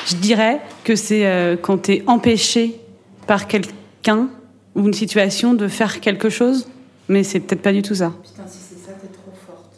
Je 0.07 0.15
dirais 0.15 0.61
que 0.83 0.95
c'est 0.95 1.27
euh, 1.27 1.57
quand 1.61 1.83
tu 1.83 1.95
es 1.95 2.03
empêché 2.07 2.79
par 3.27 3.47
quelqu'un 3.47 4.29
ou 4.75 4.87
une 4.87 4.93
situation 4.93 5.53
de 5.53 5.67
faire 5.67 5.99
quelque 5.99 6.29
chose, 6.29 6.67
mais 7.07 7.23
c'est 7.23 7.39
peut-être 7.41 7.61
pas 7.61 7.73
du 7.73 7.81
tout 7.81 7.95
ça. 7.95 8.13
Putain, 8.23 8.47
si 8.47 8.57
c'est 8.57 8.85
ça, 8.85 8.93
t'es 8.93 9.07
trop 9.07 9.31
forte. 9.45 9.73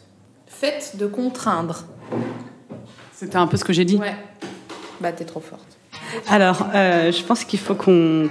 Fait 0.64 0.96
de 0.96 1.06
contraindre. 1.06 1.84
C'était 3.14 3.36
un 3.36 3.46
peu 3.46 3.58
ce 3.58 3.64
que 3.64 3.74
j'ai 3.74 3.84
dit. 3.84 3.96
Ouais. 3.96 4.16
Bah, 4.98 5.12
t'es 5.12 5.26
trop 5.26 5.40
forte. 5.40 5.60
Alors, 6.26 6.68
euh, 6.74 7.12
je 7.12 7.22
pense 7.22 7.44
qu'il 7.44 7.58
faut 7.58 7.74
qu'on 7.74 8.30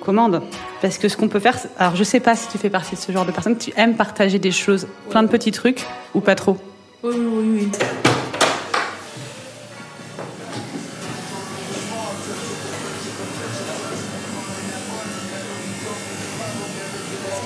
commande. 0.00 0.42
Parce 0.80 0.96
que 0.96 1.08
ce 1.08 1.16
qu'on 1.16 1.28
peut 1.28 1.40
faire, 1.40 1.58
alors 1.76 1.96
je 1.96 2.04
sais 2.04 2.20
pas 2.20 2.36
si 2.36 2.46
tu 2.46 2.56
fais 2.56 2.70
partie 2.70 2.94
de 2.94 3.00
ce 3.00 3.10
genre 3.10 3.26
de 3.26 3.32
personne, 3.32 3.58
tu 3.58 3.72
aimes 3.76 3.96
partager 3.96 4.38
des 4.38 4.52
choses, 4.52 4.86
plein 5.10 5.24
de 5.24 5.28
petits 5.28 5.50
trucs, 5.50 5.84
ou 6.14 6.20
pas 6.20 6.36
trop? 6.36 6.56
Oui, 7.02 7.16
oui, 7.16 7.68
oui. 7.72 8.05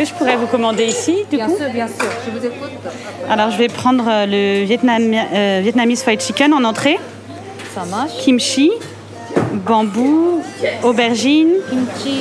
Que 0.01 0.07
je 0.07 0.15
pourrais 0.15 0.37
vous 0.37 0.47
commander 0.47 0.85
ici, 0.87 1.15
du 1.31 1.37
Bien 1.37 1.47
coup 1.47 1.57
sûr, 1.59 1.69
bien 1.71 1.87
sûr, 1.87 2.07
je 2.25 2.31
vous 2.31 2.47
écoute. 2.47 2.71
Alors, 3.29 3.51
je 3.51 3.59
vais 3.59 3.69
prendre 3.69 4.05
euh, 4.09 4.25
le 4.27 4.65
Vietnam, 4.65 5.03
euh, 5.13 5.61
Vietnamese 5.63 6.03
fried 6.03 6.21
chicken 6.23 6.55
en 6.55 6.65
entrée, 6.65 6.99
Ça 7.75 7.85
marche. 7.85 8.13
kimchi, 8.25 8.71
bambou, 9.53 10.43
aubergine, 10.83 11.51
Kimchi, 11.69 12.17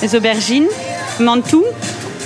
les 0.00 0.14
aubergines, 0.14 0.68
mantou. 1.20 1.64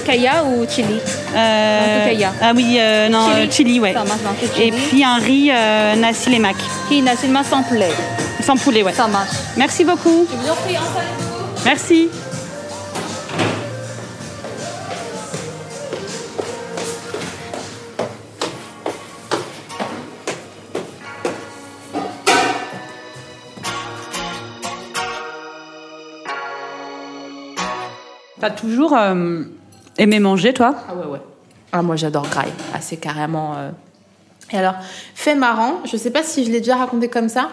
kaya 0.06 0.44
ou 0.44 0.64
chili? 0.68 1.00
Euh, 1.34 1.80
Mantou 1.80 2.08
kaya. 2.08 2.32
Ah 2.40 2.52
oui, 2.54 2.76
euh, 2.78 3.08
non, 3.08 3.26
Chili. 3.34 3.50
chili, 3.52 3.80
ouais. 3.80 3.92
Ça 3.94 4.04
marche, 4.04 4.20
mantou 4.24 4.46
chili. 4.54 4.68
Et 4.68 4.72
puis 4.72 5.02
un 5.02 5.16
riz 5.16 5.50
euh, 5.52 5.96
nasi 5.96 6.30
lemak. 6.30 6.56
Qui 6.88 7.02
nationalement 7.02 7.42
sans 7.42 7.62
poulet. 7.64 7.90
Sans 8.50 8.56
poulet, 8.56 8.82
ouais. 8.82 8.92
Ça 8.92 9.06
marche. 9.06 9.36
Merci 9.56 9.84
beaucoup. 9.84 10.26
Je 10.28 10.36
vous 10.36 10.50
en 10.50 10.56
prie. 10.56 10.76
Merci. 11.64 12.08
T'as 28.40 28.50
toujours 28.50 28.96
euh, 28.96 29.44
aimé 29.98 30.18
manger, 30.18 30.52
toi? 30.52 30.74
Ah 30.88 30.94
ouais, 30.94 31.06
ouais. 31.06 31.20
Ah, 31.70 31.82
moi, 31.82 31.94
j'adore 31.94 32.26
graille. 32.28 32.52
Ah, 32.74 32.78
c'est 32.80 32.96
carrément. 32.96 33.54
euh. 33.56 33.70
Et 34.50 34.58
alors, 34.58 34.74
fait 35.14 35.36
marrant, 35.36 35.74
je 35.84 35.96
sais 35.96 36.10
pas 36.10 36.24
si 36.24 36.44
je 36.44 36.50
l'ai 36.50 36.58
déjà 36.58 36.76
raconté 36.76 37.06
comme 37.06 37.28
ça, 37.28 37.50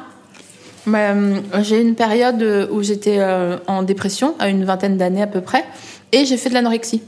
mais 0.88 1.10
euh, 1.10 1.42
j'ai 1.62 1.82
une 1.82 1.96
période 1.96 2.42
euh, 2.42 2.68
où 2.72 2.82
j'étais 2.82 3.18
euh, 3.20 3.58
en 3.68 3.84
dépression, 3.84 4.36
à 4.40 4.48
une 4.48 4.64
vingtaine 4.64 4.98
d'années 4.98 5.22
à 5.22 5.28
peu 5.28 5.42
près, 5.42 5.66
et 6.14 6.26
j'ai 6.26 6.38
fait 6.38 6.50
de 6.50 6.54
l'anorexie. 6.54 7.04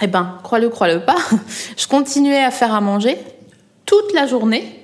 Eh 0.00 0.06
ben, 0.06 0.38
crois-le, 0.42 0.68
crois-le 0.68 1.00
pas, 1.00 1.16
je 1.76 1.86
continuais 1.86 2.42
à 2.42 2.50
faire 2.50 2.72
à 2.72 2.80
manger 2.80 3.18
toute 3.84 4.14
la 4.14 4.26
journée, 4.26 4.80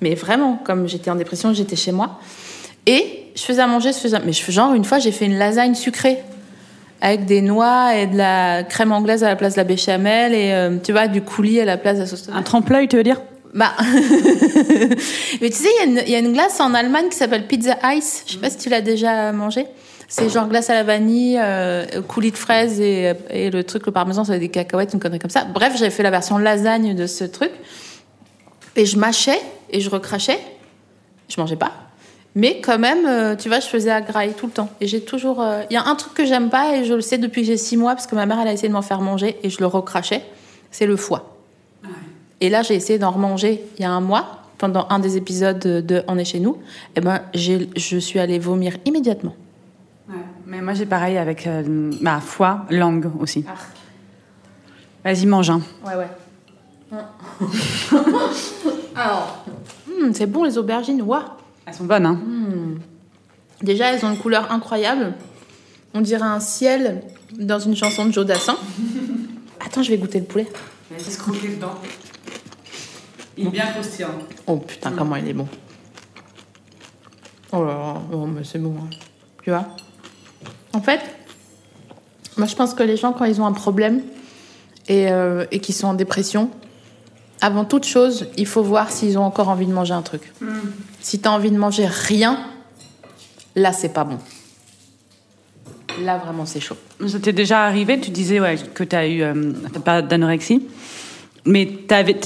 mais 0.00 0.14
vraiment, 0.14 0.60
comme 0.64 0.88
j'étais 0.88 1.10
en 1.10 1.16
dépression, 1.16 1.52
j'étais 1.52 1.76
chez 1.76 1.92
moi, 1.92 2.20
et 2.86 3.24
je 3.34 3.42
faisais 3.42 3.62
à 3.62 3.66
manger, 3.66 3.92
je 3.92 3.98
faisais, 3.98 4.18
mais 4.24 4.32
genre 4.32 4.72
une 4.72 4.84
fois, 4.84 5.00
j'ai 5.00 5.12
fait 5.12 5.26
une 5.26 5.36
lasagne 5.36 5.74
sucrée 5.74 6.18
avec 7.00 7.24
des 7.24 7.40
noix 7.40 7.96
et 7.96 8.06
de 8.06 8.16
la 8.16 8.62
crème 8.62 8.92
anglaise 8.92 9.24
à 9.24 9.28
la 9.28 9.36
place 9.36 9.54
de 9.54 9.58
la 9.58 9.64
béchamel 9.64 10.34
et 10.34 10.80
tu 10.82 10.92
vois 10.92 11.08
du 11.08 11.22
coulis 11.22 11.58
à 11.58 11.64
la 11.64 11.78
place 11.78 11.96
de 11.96 12.02
la 12.02 12.06
sauce. 12.06 12.28
Un 12.30 12.42
trempe-l'œil, 12.42 12.88
tu 12.88 12.96
veux 12.96 13.02
dire? 13.02 13.20
Bah, 13.52 13.72
mais 15.40 15.50
tu 15.50 15.56
sais, 15.56 15.68
il 15.86 16.08
y 16.08 16.14
a 16.14 16.18
une- 16.18 16.32
glace 16.32 16.60
en 16.60 16.72
Allemagne 16.74 17.08
qui 17.10 17.16
s'appelle 17.16 17.46
Pizza 17.46 17.76
Ice. 17.94 18.24
Je 18.26 18.32
sais 18.34 18.38
pas 18.38 18.50
si 18.50 18.58
tu 18.58 18.68
l'as 18.68 18.80
déjà 18.80 19.32
mangé. 19.32 19.66
C'est 20.08 20.28
genre 20.28 20.48
glace 20.48 20.70
à 20.70 20.74
la 20.74 20.82
vanille, 20.82 21.38
euh, 21.40 21.84
coulis 22.02 22.32
de 22.32 22.36
fraises 22.36 22.80
et, 22.80 23.12
et 23.30 23.50
le 23.50 23.62
truc, 23.62 23.86
le 23.86 23.92
parmesan, 23.92 24.24
va 24.24 24.38
des 24.38 24.48
cacahuètes, 24.48 24.92
une 24.92 24.98
connerie 25.00 25.20
comme 25.20 25.30
ça. 25.30 25.44
Bref, 25.44 25.74
j'avais 25.76 25.90
fait 25.90 26.02
la 26.02 26.10
version 26.10 26.36
lasagne 26.38 26.94
de 26.96 27.06
ce 27.06 27.22
truc. 27.24 27.50
Et 28.76 28.86
je 28.86 28.98
mâchais 28.98 29.38
et 29.70 29.80
je 29.80 29.88
recrachais. 29.90 30.38
Je 31.28 31.40
mangeais 31.40 31.56
pas. 31.56 31.72
Mais 32.36 32.60
quand 32.60 32.78
même, 32.78 33.06
euh, 33.06 33.36
tu 33.36 33.48
vois, 33.48 33.60
je 33.60 33.66
faisais 33.66 33.90
à 33.90 34.00
graille 34.00 34.34
tout 34.34 34.46
le 34.46 34.52
temps. 34.52 34.68
Et 34.80 34.86
j'ai 34.88 35.00
toujours. 35.00 35.40
euh, 35.40 35.62
Il 35.70 35.74
y 35.74 35.76
a 35.76 35.84
un 35.84 35.94
truc 35.96 36.14
que 36.14 36.24
j'aime 36.24 36.50
pas 36.50 36.76
et 36.76 36.84
je 36.84 36.94
le 36.94 37.00
sais 37.00 37.18
depuis 37.18 37.42
que 37.42 37.46
j'ai 37.48 37.56
six 37.56 37.76
mois 37.76 37.94
parce 37.94 38.06
que 38.08 38.14
ma 38.16 38.26
mère, 38.26 38.38
elle 38.40 38.48
a 38.48 38.52
essayé 38.52 38.68
de 38.68 38.72
m'en 38.72 38.82
faire 38.82 39.00
manger 39.00 39.36
et 39.44 39.50
je 39.50 39.58
le 39.60 39.66
recrachais. 39.66 40.22
C'est 40.72 40.86
le 40.86 40.96
foie. 40.96 41.36
Et 42.40 42.48
là, 42.48 42.62
j'ai 42.62 42.74
essayé 42.74 42.98
d'en 42.98 43.10
remanger 43.10 43.62
il 43.78 43.82
y 43.82 43.84
a 43.84 43.90
un 43.90 44.00
mois, 44.00 44.38
pendant 44.58 44.86
un 44.90 44.98
des 44.98 45.16
épisodes 45.16 45.58
de 45.58 46.02
On 46.06 46.18
est 46.18 46.24
chez 46.24 46.40
nous. 46.40 46.58
Et 46.96 47.00
ben, 47.00 47.20
j'ai- 47.34 47.70
je 47.76 47.96
suis 47.98 48.18
allée 48.18 48.38
vomir 48.38 48.76
immédiatement. 48.84 49.34
Mais 50.46 50.60
moi, 50.60 50.74
j'ai 50.74 50.86
pareil 50.86 51.16
avec 51.16 51.46
euh, 51.46 51.92
ma 52.00 52.20
foie, 52.20 52.66
langue 52.70 53.10
aussi. 53.20 53.44
Vas-y, 55.04 55.24
mange 55.26 55.48
un. 55.50 55.60
Ouais, 55.86 55.94
ouais. 55.94 56.08
Alors, 58.96 59.44
hmm, 59.86 60.12
c'est 60.12 60.26
bon 60.26 60.44
les 60.44 60.58
aubergines, 60.58 61.00
waouh. 61.02 61.22
Elles 61.66 61.74
sont 61.74 61.84
bonnes, 61.84 62.06
hein 62.06 62.18
Déjà, 63.62 63.92
elles 63.92 64.04
ont 64.04 64.10
une 64.10 64.18
couleur 64.18 64.50
incroyable. 64.50 65.14
On 65.94 66.00
dirait 66.00 66.22
un 66.26 66.40
ciel 66.40 67.02
dans 67.38 67.58
une 67.60 67.76
chanson 67.76 68.06
de 68.06 68.12
Joe 68.12 68.26
Dassin. 68.26 68.56
Attends, 69.64 69.82
je 69.82 69.90
vais 69.90 69.98
goûter 69.98 70.18
le 70.18 70.24
poulet. 70.26 70.48
Vas-y, 70.90 71.16
croquer 71.16 71.48
dedans. 71.48 71.74
Il 73.40 73.46
est 73.46 73.50
bien 73.50 73.66
croustillant. 73.72 74.08
Oh 74.46 74.56
putain, 74.58 74.92
comment 74.92 75.16
il 75.16 75.26
est 75.28 75.32
bon. 75.32 75.48
Oh 77.52 77.64
là 77.64 77.72
là, 77.72 77.94
oh, 78.12 78.26
mais 78.26 78.44
c'est 78.44 78.58
bon. 78.58 78.74
hein. 78.80 78.88
Tu 79.42 79.50
vois? 79.50 79.66
En 80.72 80.80
fait, 80.80 81.00
moi 82.36 82.46
je 82.46 82.54
pense 82.54 82.74
que 82.74 82.82
les 82.82 82.96
gens, 82.96 83.12
quand 83.12 83.24
ils 83.24 83.40
ont 83.40 83.46
un 83.46 83.52
problème 83.52 84.02
et, 84.88 85.10
euh, 85.10 85.46
et 85.50 85.58
qu'ils 85.60 85.74
sont 85.74 85.88
en 85.88 85.94
dépression, 85.94 86.50
avant 87.40 87.64
toute 87.64 87.84
chose, 87.86 88.28
il 88.36 88.46
faut 88.46 88.62
voir 88.62 88.90
s'ils 88.92 89.16
ont 89.18 89.24
encore 89.24 89.48
envie 89.48 89.66
de 89.66 89.72
manger 89.72 89.94
un 89.94 90.02
truc. 90.02 90.30
Si 91.00 91.20
tu 91.20 91.26
as 91.28 91.32
envie 91.32 91.50
de 91.50 91.56
manger 91.56 91.86
rien, 91.86 92.38
là 93.56 93.72
c'est 93.72 93.88
pas 93.92 94.04
bon. 94.04 94.18
Là 96.02 96.18
vraiment 96.18 96.44
c'est 96.46 96.60
chaud. 96.60 96.76
Ça 97.06 97.18
t'est 97.18 97.32
déjà 97.32 97.64
arrivé, 97.64 97.98
tu 97.98 98.10
disais 98.10 98.38
ouais, 98.40 98.56
que 98.74 98.84
tu 98.84 98.94
as 98.94 99.08
eu 99.08 99.22
euh, 99.22 99.52
t'as 99.72 99.80
pas 99.80 100.02
d'anorexie, 100.02 100.68
mais 101.46 101.66
t'avais, 101.88 102.16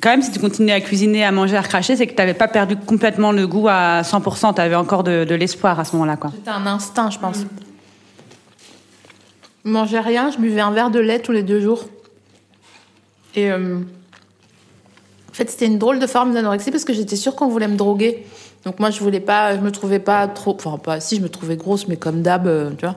quand 0.00 0.10
même, 0.10 0.22
si 0.22 0.30
tu 0.30 0.38
continuais 0.38 0.72
à 0.72 0.80
cuisiner, 0.80 1.24
à 1.24 1.32
manger, 1.32 1.56
à 1.56 1.60
recracher, 1.60 1.96
c'est 1.96 2.06
que 2.06 2.12
tu 2.12 2.18
n'avais 2.18 2.34
pas 2.34 2.48
perdu 2.48 2.76
complètement 2.76 3.32
le 3.32 3.46
goût 3.46 3.68
à 3.68 4.02
100%, 4.02 4.54
tu 4.54 4.60
avais 4.60 4.74
encore 4.74 5.04
de, 5.04 5.34
l'espoir 5.34 5.78
à 5.80 5.84
ce 5.84 5.92
moment-là. 5.96 6.16
C'était 6.34 6.50
un 6.50 6.66
instinct, 6.66 7.10
je 7.10 7.18
pense. 7.18 7.38
Je 9.64 9.70
mangeais 9.70 10.00
rien, 10.00 10.30
je 10.30 10.38
buvais 10.38 10.60
un 10.60 10.70
verre 10.70 10.90
de 10.90 11.00
lait 11.00 11.20
tous 11.20 11.32
les 11.32 11.42
deux 11.42 11.60
jours. 11.60 11.84
Et 13.34 13.50
euh, 13.50 13.78
en 15.30 15.34
fait, 15.34 15.50
c'était 15.50 15.66
une 15.66 15.78
drôle 15.78 15.98
de 15.98 16.06
forme 16.06 16.32
d'anorexie 16.32 16.70
parce 16.70 16.84
que 16.84 16.92
j'étais 16.92 17.16
sûre 17.16 17.36
qu'on 17.36 17.48
voulait 17.48 17.68
me 17.68 17.76
droguer. 17.76 18.26
Donc 18.64 18.78
moi, 18.80 18.90
je 18.90 19.00
voulais 19.00 19.20
pas, 19.20 19.56
je 19.56 19.60
me 19.60 19.70
trouvais 19.70 19.98
pas 19.98 20.28
trop, 20.28 20.54
enfin 20.54 20.78
pas, 20.78 21.00
si 21.00 21.16
je 21.16 21.20
me 21.20 21.28
trouvais 21.28 21.56
grosse, 21.56 21.88
mais 21.88 21.96
comme 21.96 22.22
d'hab, 22.22 22.46
euh, 22.46 22.70
tu 22.70 22.84
vois, 22.84 22.96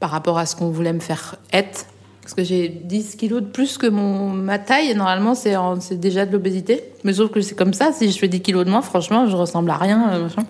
par 0.00 0.10
rapport 0.10 0.38
à 0.38 0.46
ce 0.46 0.56
qu'on 0.56 0.70
voulait 0.70 0.92
me 0.92 1.00
faire 1.00 1.36
être. 1.52 1.86
Parce 2.24 2.32
que 2.32 2.42
j'ai 2.42 2.68
10 2.70 3.16
kilos 3.16 3.42
de 3.42 3.46
plus 3.46 3.76
que 3.76 3.86
mon, 3.86 4.30
ma 4.30 4.58
taille, 4.58 4.94
normalement, 4.94 5.34
c'est 5.34 6.00
déjà 6.00 6.24
de 6.24 6.32
l'obésité. 6.32 6.82
Mais 7.04 7.12
sauf 7.12 7.30
que 7.30 7.42
c'est 7.42 7.54
comme 7.54 7.74
ça, 7.74 7.92
si 7.92 8.10
je 8.10 8.18
fais 8.18 8.28
10 8.28 8.40
kilos 8.40 8.64
de 8.64 8.70
moins, 8.70 8.80
franchement, 8.80 9.28
je 9.28 9.36
ressemble 9.36 9.68
à 9.70 9.76
rien. 9.76 10.10
euh, 10.10 10.22
machin. 10.22 10.46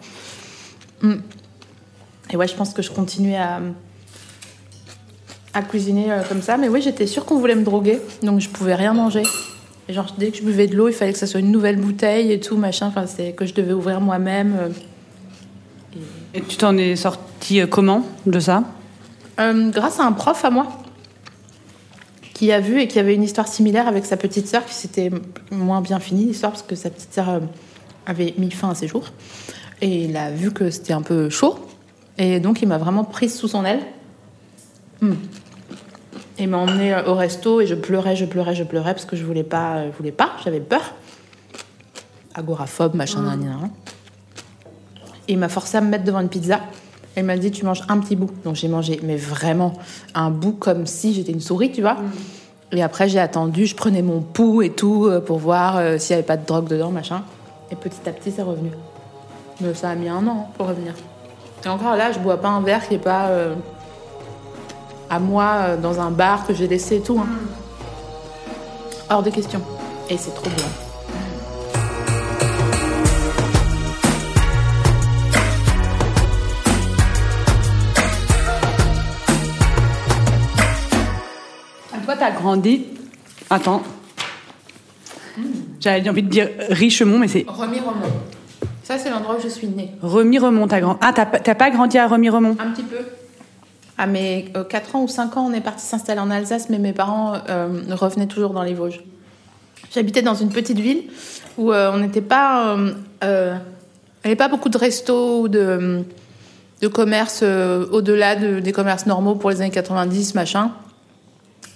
Mm. 1.02 1.14
Et 2.31 2.37
ouais, 2.37 2.47
je 2.47 2.54
pense 2.54 2.73
que 2.75 2.81
je 2.81 2.93
continuais 2.93 3.37
à, 3.37 3.61
à 5.52 5.62
cuisiner 5.62 6.12
euh, 6.12 6.23
comme 6.28 6.43
ça. 6.43 6.57
Mais 6.57 6.69
oui, 6.69 6.81
j'étais 6.81 7.09
sûre 7.09 7.25
qu'on 7.25 7.38
voulait 7.40 7.57
me 7.57 7.64
droguer, 7.64 7.99
donc 8.23 8.38
je 8.40 8.49
pouvais 8.49 8.76
rien 8.76 8.95
manger. 8.95 9.25
Et 9.88 9.93
genre, 9.93 10.14
dès 10.16 10.31
que 10.31 10.37
je 10.38 10.43
buvais 10.45 10.69
de 10.69 10.76
l'eau, 10.76 10.88
il 10.88 10.95
fallait 10.95 11.12
que 11.12 11.19
ça 11.19 11.26
soit 11.26 11.40
une 11.40 11.50
nouvelle 11.50 11.76
bouteille 11.81 12.31
et 12.31 12.38
tout, 12.38 12.57
machin. 12.57 12.87
Enfin, 12.87 13.07
c'est 13.09 13.33
que 13.33 13.47
je 13.47 13.52
devais 13.54 13.73
ouvrir 13.73 14.00
moi-même. 14.00 14.54
euh. 14.61 14.69
Et 16.35 16.40
tu 16.40 16.57
t'en 16.57 16.76
es 16.76 16.95
sorti 16.95 17.61
euh, 17.61 17.66
comment 17.66 18.04
de 18.26 18.38
ça? 18.38 18.62
Euh, 19.40 19.71
grâce 19.71 19.99
à 19.99 20.04
un 20.04 20.12
prof 20.12 20.45
à 20.45 20.50
moi 20.50 20.69
qui 22.35 22.53
a 22.53 22.61
vu 22.61 22.81
et 22.81 22.88
qui 22.88 22.99
avait 22.99 23.14
une 23.14 23.23
histoire 23.23 23.49
similaire 23.49 23.88
avec 23.88 24.05
sa 24.05 24.17
petite 24.17 24.47
sœur 24.49 24.67
qui 24.67 24.75
s'était 24.75 25.11
moins 25.50 25.81
bien 25.81 26.00
finie 26.00 26.26
l'histoire 26.26 26.53
parce 26.53 26.62
que 26.62 26.75
sa 26.75 26.91
petite 26.91 27.14
sœur 27.14 27.31
euh, 27.31 27.41
avait 28.07 28.35
mis 28.37 28.50
fin 28.50 28.71
à 28.71 28.75
ses 28.75 28.88
jours 28.88 29.07
et 29.81 30.05
il 30.05 30.17
a 30.17 30.31
vu 30.31 30.53
que 30.53 30.71
c'était 30.71 30.93
un 30.93 31.03
peu 31.03 31.31
chaud 31.31 31.59
et 32.19 32.41
donc 32.41 32.61
il 32.61 32.69
m'a 32.69 32.79
vraiment 32.79 33.05
prise 33.05 33.35
sous 33.35 33.49
son 33.49 33.64
aile 33.64 33.81
Hmm. 35.00 35.14
et 36.38 36.45
il 36.45 36.49
m'a 36.49 36.59
emmenée 36.59 36.95
euh, 36.95 37.05
au 37.07 37.14
resto 37.14 37.61
et 37.61 37.67
je 37.67 37.75
pleurais 37.75 38.14
je 38.14 38.25
pleurais 38.25 38.55
je 38.55 38.62
pleurais 38.62 38.95
parce 38.95 39.05
que 39.05 39.17
je 39.17 39.25
voulais 39.25 39.43
pas 39.43 39.76
euh, 39.76 39.91
je 39.91 39.97
voulais 39.97 40.12
pas 40.12 40.31
j'avais 40.45 40.61
peur 40.61 40.95
agoraphobe 42.35 42.95
machin 42.95 43.23
nan. 43.23 43.71
Et 45.26 45.33
il 45.33 45.38
m'a 45.38 45.49
forcé 45.49 45.76
à 45.79 45.81
me 45.81 45.88
mettre 45.88 46.05
devant 46.05 46.21
une 46.21 46.29
pizza. 46.29 46.61
Elle 47.16 47.25
m'a 47.25 47.37
dit 47.37 47.50
tu 47.50 47.64
manges 47.64 47.83
un 47.88 47.99
petit 47.99 48.16
bout. 48.16 48.30
Donc 48.44 48.56
j'ai 48.56 48.68
mangé, 48.68 49.00
mais 49.02 49.16
vraiment 49.16 49.75
un 50.14 50.30
bout 50.30 50.52
comme 50.52 50.87
si 50.87 51.14
j'étais 51.14 51.33
une 51.33 51.40
souris, 51.40 51.71
tu 51.73 51.80
vois. 51.80 51.97
Et 52.73 52.83
après 52.83 53.09
j'ai 53.09 53.21
attendu, 53.21 53.66
je 53.66 53.76
prenais 53.76 54.02
mon 54.02 54.21
pouls 54.21 54.62
et 54.62 54.71
tout 54.71 55.06
euh, 55.06 55.21
pour 55.21 55.38
voir 55.38 55.76
euh, 55.76 55.99
s'il 55.99 56.14
n'y 56.16 56.18
avait 56.18 56.26
pas 56.26 56.37
de 56.37 56.44
drogue 56.44 56.66
dedans, 56.66 56.90
machin. 56.90 57.23
Et 57.71 57.76
petit 57.76 58.09
à 58.09 58.12
petit 58.12 58.33
c'est 58.33 58.42
revenu. 58.42 58.71
Mais 59.61 59.73
ça 59.75 59.90
a 59.90 59.94
mis 59.94 60.09
un 60.09 60.26
an 60.26 60.49
hein, 60.49 60.52
pour 60.56 60.66
revenir. 60.66 60.94
Et 61.64 61.68
encore 61.68 61.97
là, 61.97 62.11
je 62.12 62.18
bois 62.18 62.38
pas 62.38 62.49
un 62.49 62.61
verre 62.61 62.87
qui 62.87 62.94
est 62.94 62.99
pas 62.99 63.26
euh, 63.28 63.54
à 65.09 65.18
moi 65.18 65.52
euh, 65.61 65.76
dans 65.76 66.00
un 66.00 66.11
bar 66.11 66.47
que 66.47 66.52
j'ai 66.52 66.66
laissé 66.66 66.97
et 66.97 67.00
tout. 67.00 67.18
hein. 67.18 67.26
Hors 69.09 69.23
de 69.23 69.30
question. 69.30 69.61
Et 70.11 70.16
c'est 70.16 70.35
trop 70.35 70.50
bon. 70.50 70.84
Toi, 82.25 82.31
tu 82.31 82.37
as 82.37 82.40
grandi. 82.40 82.85
Attends. 83.50 83.83
J'avais 85.81 86.09
envie 86.09 86.23
de 86.23 86.28
dire 86.28 86.49
Richemont, 86.71 87.19
mais 87.19 87.28
c'est 87.28 87.45
Remis-Remont. 87.47 88.12
Ça, 88.83 88.99
c'est 88.99 89.11
l'endroit 89.11 89.37
où 89.38 89.43
je 89.43 89.49
suis 89.49 89.66
née. 89.66 89.90
Remis-Remont. 90.02 90.66
T'as 90.69 90.81
grand... 90.81 90.99
Ah, 91.00 91.12
t'as 91.14 91.26
pas- 91.26 91.40
t'as 91.40 91.71
grandi 91.71 91.99
à 91.99 92.07
Remis-Remont 92.07 92.57
Un 92.59 92.71
petit 92.71 92.83
peu. 92.83 92.99
À 93.99 94.07
mes 94.07 94.52
4 94.69 94.97
ans 94.97 95.02
ou 95.04 95.09
5 95.09 95.37
ans, 95.37 95.47
on 95.49 95.52
est 95.52 95.61
parti 95.61 95.85
s'installer 95.85 96.21
en 96.21 96.31
Alsace, 96.31 96.69
mais 96.69 96.78
mes 96.78 96.93
parents 96.93 97.35
euh, 97.49 97.69
revenaient 97.93 98.26
toujours 98.26 98.50
dans 98.52 98.62
les 98.62 98.75
Vosges. 98.75 99.00
J'habitais 99.95 100.23
dans 100.23 100.35
une 100.35 100.50
petite 100.50 100.78
ville 100.81 101.04
où 101.59 101.73
euh, 101.73 101.90
on 101.93 101.99
n'était 101.99 102.21
pas. 102.21 102.75
euh, 102.76 102.93
euh, 103.23 103.54
il 104.25 104.28
n'y 104.28 104.31
avait 104.33 104.37
pas 104.37 104.49
beaucoup 104.49 104.69
de 104.69 104.78
restos 104.78 105.43
ou 105.43 105.49
de, 105.49 106.02
de 106.81 106.88
commerces 106.88 107.40
euh, 107.43 107.87
au-delà 107.93 108.35
de- 108.37 108.59
des 108.61 108.73
commerces 108.73 109.07
normaux 109.07 109.35
pour 109.37 109.50
les 109.50 109.61
années 109.61 109.71
90, 109.71 110.35
machin. 110.35 110.73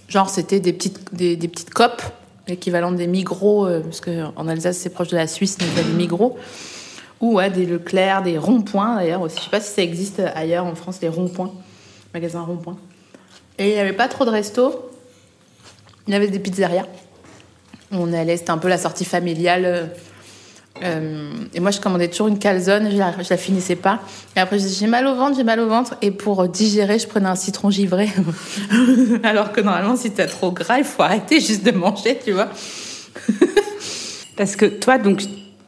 Genre, 0.09 0.31
c'était 0.31 0.59
des 0.59 0.73
petites, 0.73 1.15
des, 1.15 1.37
petites 1.37 1.71
copes, 1.71 2.03
l'équivalent 2.47 2.93
des 2.93 3.07
Migros, 3.07 3.67
euh, 3.67 3.81
parce 3.81 4.01
qu'en 4.01 4.49
Alsace, 4.49 4.79
c'est 4.79 4.89
proche 4.89 5.09
de 5.09 5.17
la 5.17 5.27
Suisse, 5.27 5.59
donc 5.59 5.69
il 5.77 5.85
des 5.85 5.93
Migros, 5.93 6.39
Ou 7.21 7.35
ouais, 7.35 7.51
des 7.51 7.67
Leclerc, 7.67 8.23
des 8.23 8.39
ronds-points 8.39 8.97
d'ailleurs 8.97 9.21
aussi. 9.21 9.37
Je 9.37 9.43
sais 9.43 9.51
pas 9.51 9.61
si 9.61 9.73
ça 9.73 9.83
existe 9.83 10.21
ailleurs 10.35 10.65
en 10.65 10.75
France, 10.75 10.99
les 11.03 11.09
ronds-points, 11.09 11.53
magasins 12.15 12.41
ronds-points. 12.41 12.79
Et 13.59 13.69
il 13.69 13.75
n'y 13.75 13.81
avait 13.81 13.93
pas 13.93 14.09
trop 14.09 14.25
de 14.25 14.31
restos. 14.31 14.91
Il 16.07 16.15
y 16.15 16.17
avait 16.17 16.29
des 16.29 16.39
pizzerias. 16.39 16.87
On 17.91 18.13
allait, 18.15 18.39
c'était 18.39 18.51
un 18.51 18.59
peu 18.59 18.69
la 18.69 18.79
sortie 18.79 19.05
familiale. 19.05 19.91
Euh, 20.85 21.31
et 21.55 21.61
moi, 21.61 21.71
je 21.71 21.81
commandais 21.81 22.09
toujours 22.09 22.29
une 22.29 22.39
calzone, 22.39 22.91
je 22.91 22.97
la, 22.97 23.13
je 23.23 23.29
la 23.31 23.37
finissais 23.37 23.77
pas. 23.77 24.01
Et 24.37 24.41
après, 24.41 24.59
je 24.59 24.65
disais, 24.65 24.81
j'ai 24.81 24.87
mal 24.87 25.07
au 25.07 25.15
ventre, 25.15 25.37
j'ai 25.37 25.45
mal 25.45 25.61
au 25.61 25.69
ventre. 25.69 25.97
Et 26.03 26.11
pour 26.11 26.47
digérer, 26.49 26.99
je 26.99 27.07
prenais 27.07 27.29
un 27.29 27.35
citron 27.35 27.71
givré. 27.71 28.09
Alors 29.23 29.53
que 29.53 29.61
normalement, 29.61 29.97
si 29.97 30.11
t'as 30.11 30.27
trop 30.27 30.51
gras, 30.53 30.79
il 30.79 30.85
faut 30.85 31.03
arrêter 31.03 31.41
juste 31.41 31.65
de 31.65 31.73
manger, 31.73 32.19
tu 32.25 32.33
vois. 32.33 32.49
Parce 34.37 34.57
que 34.57 34.67
toi, 34.67 34.99
donc, 34.99 35.23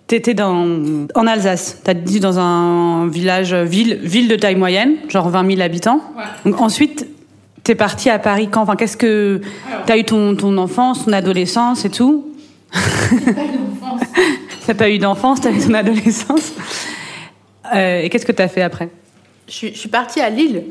t'étais 0.06 0.34
dans, 0.34 1.06
en 1.14 1.26
Alsace. 1.26 1.80
T'as 1.82 1.94
dit 1.94 2.20
dans 2.20 2.38
un 2.38 3.08
village, 3.08 3.54
ville, 3.54 3.96
ville 4.02 4.28
de 4.28 4.36
taille 4.36 4.56
moyenne, 4.56 4.96
genre 5.08 5.28
20 5.28 5.48
000 5.54 5.60
habitants. 5.60 6.00
Donc, 6.44 6.60
ensuite, 6.60 7.06
t'es 7.64 7.74
parti 7.74 8.10
à 8.10 8.18
Paris 8.18 8.48
quand? 8.50 8.62
Enfin, 8.62 8.76
qu'est-ce 8.76 8.96
que. 8.96 9.40
T'as 9.86 9.96
eu 9.96 10.04
ton, 10.04 10.36
ton 10.36 10.56
enfance, 10.58 11.04
ton 11.04 11.12
adolescence 11.12 11.84
et 11.84 11.90
tout? 11.90 12.26
T'as 14.66 14.74
pas 14.74 14.90
eu 14.90 14.98
d'enfance, 14.98 15.40
t'as 15.40 15.50
eu 15.50 15.58
ton 15.60 15.74
adolescence. 15.74 16.52
Euh, 17.74 18.00
et 18.02 18.08
qu'est-ce 18.10 18.26
que 18.26 18.32
t'as 18.32 18.48
fait 18.48 18.62
après? 18.62 18.88
Je 19.46 19.52
suis, 19.52 19.72
je 19.74 19.78
suis 19.78 19.88
partie 19.88 20.20
à 20.20 20.30
Lille. 20.30 20.64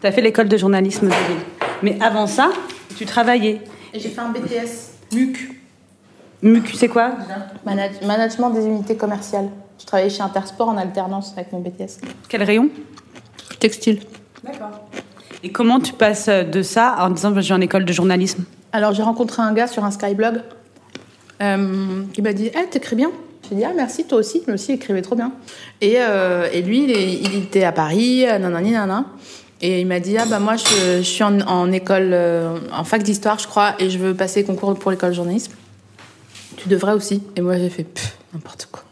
T'as 0.00 0.10
fait 0.12 0.20
l'école 0.20 0.48
de 0.48 0.56
journalisme 0.56 1.06
de 1.06 1.12
Lille. 1.12 1.42
Mais 1.82 1.98
avant 2.02 2.26
ça, 2.26 2.50
tu 2.96 3.04
travaillais. 3.06 3.60
Et 3.94 4.00
j'ai 4.00 4.08
fait 4.08 4.20
un 4.20 4.30
BTS. 4.30 5.14
MUC. 5.14 5.50
MUC, 6.42 6.74
c'est 6.74 6.88
quoi? 6.88 7.12
Manage- 7.64 8.02
management 8.04 8.50
des 8.50 8.64
unités 8.66 8.96
commerciales. 8.96 9.48
Je 9.78 9.84
travaillais 9.86 10.10
chez 10.10 10.22
Intersport 10.22 10.68
en 10.68 10.76
alternance 10.76 11.32
avec 11.36 11.52
mon 11.52 11.60
BTS. 11.60 12.00
Quel 12.28 12.42
rayon? 12.42 12.68
Textile. 13.60 14.00
Et 15.44 15.50
comment 15.50 15.80
tu 15.80 15.92
passes 15.92 16.28
de 16.28 16.62
ça 16.62 16.96
en 17.00 17.10
disant 17.10 17.32
je 17.34 17.40
suis 17.40 17.52
en 17.52 17.60
école 17.60 17.84
de 17.84 17.92
journalisme? 17.92 18.44
Alors 18.72 18.92
j'ai 18.94 19.02
rencontré 19.02 19.42
un 19.42 19.52
gars 19.52 19.66
sur 19.66 19.84
un 19.84 19.90
Skyblog 19.90 20.40
euh, 21.42 22.04
qui 22.12 22.22
m'a 22.22 22.32
dit 22.32 22.50
Eh, 22.54 22.68
t'écris 22.68 22.96
bien 22.96 23.10
J'ai 23.48 23.56
dit 23.56 23.64
Ah, 23.64 23.72
merci, 23.74 24.04
toi 24.06 24.18
aussi. 24.18 24.42
Lui 24.46 24.54
aussi, 24.54 24.72
il 24.72 24.74
écrivait 24.76 25.02
trop 25.02 25.16
bien. 25.16 25.32
Et, 25.80 25.96
euh, 25.98 26.48
et 26.52 26.62
lui, 26.62 26.84
il, 26.84 26.90
il 26.90 27.36
était 27.42 27.64
à 27.64 27.72
Paris, 27.72 28.26
euh, 28.26 28.38
nanani, 28.38 28.70
nanana. 28.70 29.06
Et 29.60 29.80
il 29.80 29.86
m'a 29.86 30.00
dit 30.00 30.16
Ah, 30.16 30.26
bah 30.26 30.38
moi, 30.38 30.54
je, 30.56 31.02
suis 31.02 31.24
en, 31.24 31.72
école, 31.72 32.16
en 32.72 32.84
fac 32.84 33.02
d'histoire, 33.02 33.38
je 33.38 33.46
crois, 33.46 33.74
et 33.78 33.90
je 33.90 33.98
veux 33.98 34.14
passer 34.14 34.44
concours 34.44 34.74
pour 34.78 34.90
l'école 34.90 35.10
de 35.10 35.14
journalisme. 35.16 35.52
Tu 36.56 36.68
devrais 36.68 36.92
aussi. 36.92 37.22
Et 37.36 37.40
moi, 37.40 37.58
j'ai 37.58 37.70
fait 37.70 37.86
N'importe 38.32 38.68
quoi. 38.72 38.82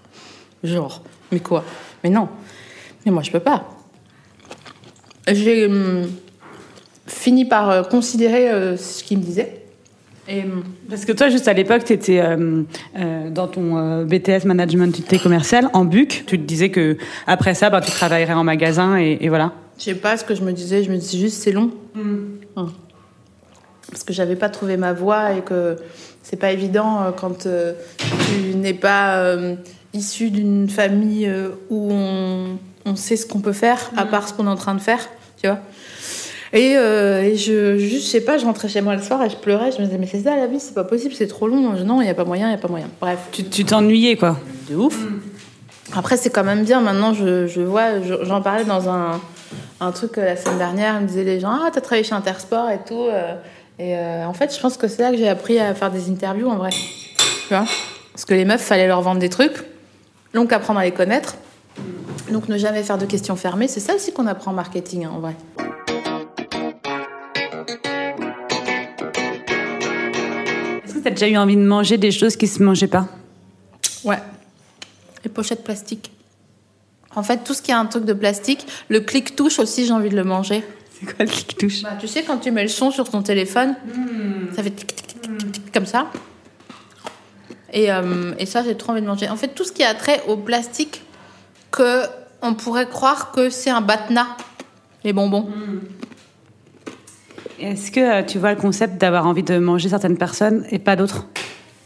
Genre, 0.62 1.02
mais 1.32 1.40
quoi? 1.40 1.64
Mais 2.04 2.10
non. 2.10 2.28
Mais 3.04 3.12
moi, 3.12 3.22
je 3.22 3.30
peux 3.30 3.40
pas. 3.40 3.68
J'ai 5.26 5.66
hum, 5.66 6.10
fini 7.06 7.46
par 7.46 7.88
considérer 7.88 8.76
ce 8.76 9.02
qu'il 9.02 9.18
me 9.18 9.22
disait. 9.22 9.59
Et 10.28 10.42
hum, 10.42 10.62
Parce 10.88 11.04
que 11.04 11.12
toi, 11.12 11.28
juste 11.28 11.48
à 11.48 11.52
l'époque, 11.52 11.84
tu 11.84 11.92
étais 11.92 12.22
dans 13.30 13.48
ton 13.48 13.76
euh, 13.76 14.04
BTS 14.04 14.46
Management 14.46 14.96
Unité 14.96 15.18
Commerciale 15.18 15.68
en 15.72 15.84
BUC. 15.84 16.24
Tu 16.26 16.38
te 16.38 16.44
disais 16.44 16.70
que 16.70 16.96
après 17.26 17.54
ça, 17.54 17.70
bah, 17.70 17.80
tu 17.80 17.90
travaillerais 17.90 18.34
en 18.34 18.44
magasin 18.44 18.98
et, 18.98 19.18
et 19.20 19.28
voilà. 19.28 19.52
je 19.78 19.84
sais 19.84 19.94
pas 19.94 20.16
ce 20.16 20.24
que 20.24 20.34
je 20.34 20.42
me 20.42 20.52
disais, 20.52 20.82
je 20.84 20.90
me 20.90 20.96
disais 20.96 21.18
juste 21.18 21.42
c'est 21.42 21.52
long. 21.52 21.70
Hum. 21.96 22.38
Parce 23.90 24.04
que 24.04 24.12
j'avais 24.12 24.36
pas 24.36 24.48
trouvé 24.48 24.76
ma 24.76 24.92
voie 24.92 25.32
et 25.32 25.40
que 25.40 25.76
c'est 26.22 26.36
pas 26.36 26.52
évident 26.52 27.02
euh, 27.02 27.10
quand 27.10 27.46
euh, 27.46 27.72
tu 27.98 28.56
n'es 28.56 28.74
pas 28.74 29.16
euh, 29.16 29.56
issu 29.94 30.30
d'une 30.30 30.68
famille 30.68 31.26
euh, 31.26 31.50
où 31.70 31.88
on, 31.92 32.58
on 32.84 32.96
sait 32.96 33.16
ce 33.16 33.26
qu'on 33.26 33.40
peut 33.40 33.52
faire, 33.52 33.90
à 33.96 34.06
part 34.06 34.28
ce 34.28 34.34
qu'on 34.34 34.46
est 34.46 34.50
en 34.50 34.56
train 34.56 34.74
de 34.74 34.80
faire, 34.80 35.08
tu 35.40 35.48
vois. 35.48 35.58
Et, 36.52 36.74
euh, 36.76 37.22
et 37.22 37.36
je, 37.36 37.78
juste, 37.78 38.06
je 38.06 38.10
sais 38.10 38.20
pas, 38.22 38.36
je 38.38 38.44
rentrais 38.44 38.68
chez 38.68 38.80
moi 38.80 38.96
le 38.96 39.02
soir 39.02 39.22
et 39.22 39.30
je 39.30 39.36
pleurais. 39.36 39.70
Je 39.70 39.78
me 39.78 39.84
disais, 39.86 39.98
mais 39.98 40.06
c'est 40.06 40.20
ça 40.20 40.36
la 40.36 40.46
vie, 40.48 40.58
c'est 40.58 40.74
pas 40.74 40.82
possible, 40.84 41.14
c'est 41.14 41.28
trop 41.28 41.46
long. 41.46 41.76
Je- 41.76 41.84
non, 41.84 42.00
il 42.02 42.06
y 42.06 42.10
a 42.10 42.14
pas 42.14 42.24
moyen, 42.24 42.48
il 42.48 42.52
y 42.52 42.54
a 42.54 42.58
pas 42.58 42.68
moyen. 42.68 42.88
Bref. 43.00 43.18
Tu 43.30 43.64
t'ennuyais, 43.64 44.16
quoi. 44.16 44.36
de 44.68 44.74
ouf. 44.76 44.98
Après, 45.94 46.16
c'est 46.16 46.30
quand 46.30 46.44
même 46.44 46.64
bien. 46.64 46.80
Maintenant, 46.80 47.14
je, 47.14 47.46
je 47.46 47.60
vois, 47.60 48.00
je- 48.02 48.24
j'en 48.24 48.40
parlais 48.42 48.64
dans 48.64 48.88
un, 48.88 49.20
un 49.80 49.92
truc 49.92 50.18
euh, 50.18 50.24
la 50.24 50.36
semaine 50.36 50.58
dernière. 50.58 50.96
Ils 50.98 51.02
me 51.02 51.06
disaient 51.08 51.24
les 51.24 51.38
gens, 51.40 51.50
ah, 51.64 51.70
t'as 51.72 51.80
travaillé 51.80 52.04
chez 52.04 52.14
Intersport 52.14 52.68
et 52.70 52.78
tout. 52.86 53.06
euh, 53.08 53.34
et 53.78 53.96
en 54.24 54.34
fait, 54.34 54.54
je 54.54 54.60
pense 54.60 54.76
que 54.76 54.88
c'est 54.88 55.02
là 55.02 55.10
que 55.10 55.16
j'ai 55.16 55.28
appris 55.28 55.58
à 55.58 55.74
faire 55.74 55.90
des 55.90 56.10
interviews 56.10 56.48
en 56.50 56.56
vrai. 56.56 56.70
Tu 56.70 57.48
vois? 57.48 57.64
Parce 58.12 58.24
que 58.26 58.34
les 58.34 58.44
meufs, 58.44 58.60
fallait 58.60 58.86
leur 58.88 59.00
vendre 59.02 59.20
des 59.20 59.30
trucs. 59.30 59.64
Donc, 60.34 60.52
apprendre 60.52 60.80
à 60.80 60.84
les 60.84 60.90
connaître. 60.90 61.36
Donc, 62.30 62.48
ne 62.48 62.58
jamais 62.58 62.82
faire 62.82 62.98
de 62.98 63.06
questions 63.06 63.34
fermées. 63.36 63.68
C'est 63.68 63.80
ça 63.80 63.94
aussi 63.94 64.12
qu'on 64.12 64.26
apprend 64.26 64.50
en 64.50 64.54
marketing, 64.54 65.06
hein, 65.06 65.12
en 65.16 65.20
vrai. 65.20 65.34
Que 71.00 71.04
tu 71.04 71.08
as 71.08 71.12
déjà 71.12 71.28
eu 71.28 71.36
envie 71.36 71.56
de 71.56 71.62
manger 71.64 71.98
des 71.98 72.10
choses 72.10 72.36
qui 72.36 72.46
se 72.46 72.62
mangeaient 72.62 72.86
pas 72.86 73.08
Ouais. 74.04 74.18
Les 75.24 75.30
pochettes 75.30 75.64
plastiques. 75.64 76.10
En 77.14 77.22
fait, 77.22 77.38
tout 77.44 77.54
ce 77.54 77.60
qui 77.62 77.70
est 77.70 77.74
un 77.74 77.86
truc 77.86 78.04
de 78.04 78.12
plastique, 78.12 78.66
le 78.88 79.00
clic-touche 79.00 79.58
aussi, 79.58 79.84
j'ai 79.86 79.92
envie 79.92 80.08
de 80.08 80.16
le 80.16 80.24
manger. 80.24 80.64
C'est 80.92 81.06
quoi 81.06 81.24
le 81.24 81.30
clic-touche 81.30 81.82
Bah, 81.82 81.96
tu 81.98 82.06
sais, 82.06 82.22
quand 82.22 82.38
tu 82.38 82.50
mets 82.50 82.62
le 82.62 82.68
son 82.68 82.90
sur 82.90 83.08
ton 83.10 83.22
téléphone, 83.22 83.74
ça 84.54 84.62
fait 84.62 84.70
tic, 84.70 84.94
tic, 84.94 85.06
tic, 85.06 85.52
tic, 85.52 85.72
comme 85.72 85.86
ça. 85.86 86.06
Et, 87.72 87.90
euh, 87.92 88.32
et 88.38 88.46
ça, 88.46 88.62
j'ai 88.62 88.76
trop 88.76 88.92
envie 88.92 89.02
de 89.02 89.06
manger. 89.06 89.28
En 89.28 89.36
fait, 89.36 89.48
tout 89.48 89.64
ce 89.64 89.72
qui 89.72 89.82
a 89.82 89.94
trait 89.94 90.22
au 90.28 90.36
plastique, 90.36 91.02
que 91.70 92.02
on 92.42 92.54
pourrait 92.54 92.88
croire 92.88 93.32
que 93.32 93.50
c'est 93.50 93.70
un 93.70 93.80
batna, 93.80 94.36
les 95.04 95.12
bonbons. 95.12 95.48
Est-ce 97.60 97.90
que 97.90 98.00
euh, 98.00 98.22
tu 98.24 98.38
vois 98.38 98.54
le 98.54 98.60
concept 98.60 98.98
d'avoir 98.98 99.26
envie 99.26 99.42
de 99.42 99.58
manger 99.58 99.90
certaines 99.90 100.16
personnes 100.16 100.64
et 100.70 100.78
pas 100.78 100.96
d'autres 100.96 101.26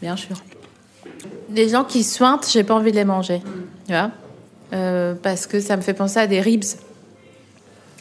Bien 0.01 0.15
sûr. 0.15 0.37
Les 1.51 1.69
gens 1.69 1.83
qui 1.83 2.03
suintent, 2.03 2.49
j'ai 2.51 2.63
pas 2.63 2.75
envie 2.75 2.91
de 2.91 2.95
les 2.95 3.05
manger. 3.05 3.41
Tu 3.85 3.91
vois 3.93 4.11
Euh, 4.73 5.15
Parce 5.21 5.45
que 5.47 5.59
ça 5.59 5.75
me 5.77 5.81
fait 5.81 5.93
penser 5.93 6.19
à 6.19 6.27
des 6.27 6.39
ribs 6.39 6.63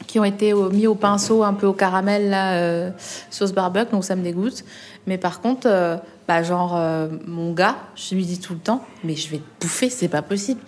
qui 0.06 0.20
ont 0.20 0.24
été 0.24 0.52
mis 0.72 0.86
au 0.86 0.94
pinceau, 0.94 1.42
un 1.42 1.54
peu 1.54 1.66
au 1.66 1.72
caramel, 1.72 2.30
là, 2.30 2.54
euh, 2.58 2.90
sauce 3.30 3.52
barbecue, 3.52 3.90
donc 3.90 4.04
ça 4.04 4.14
me 4.14 4.22
dégoûte. 4.22 4.64
Mais 5.06 5.18
par 5.18 5.40
contre, 5.40 6.00
bah, 6.28 6.42
genre, 6.42 6.78
mon 7.26 7.52
gars, 7.52 7.76
je 7.96 8.14
lui 8.14 8.24
dis 8.24 8.38
tout 8.38 8.52
le 8.54 8.58
temps, 8.60 8.84
mais 9.02 9.16
je 9.16 9.28
vais 9.30 9.38
te 9.38 9.64
bouffer, 9.64 9.90
c'est 9.90 10.08
pas 10.08 10.22
possible. 10.22 10.60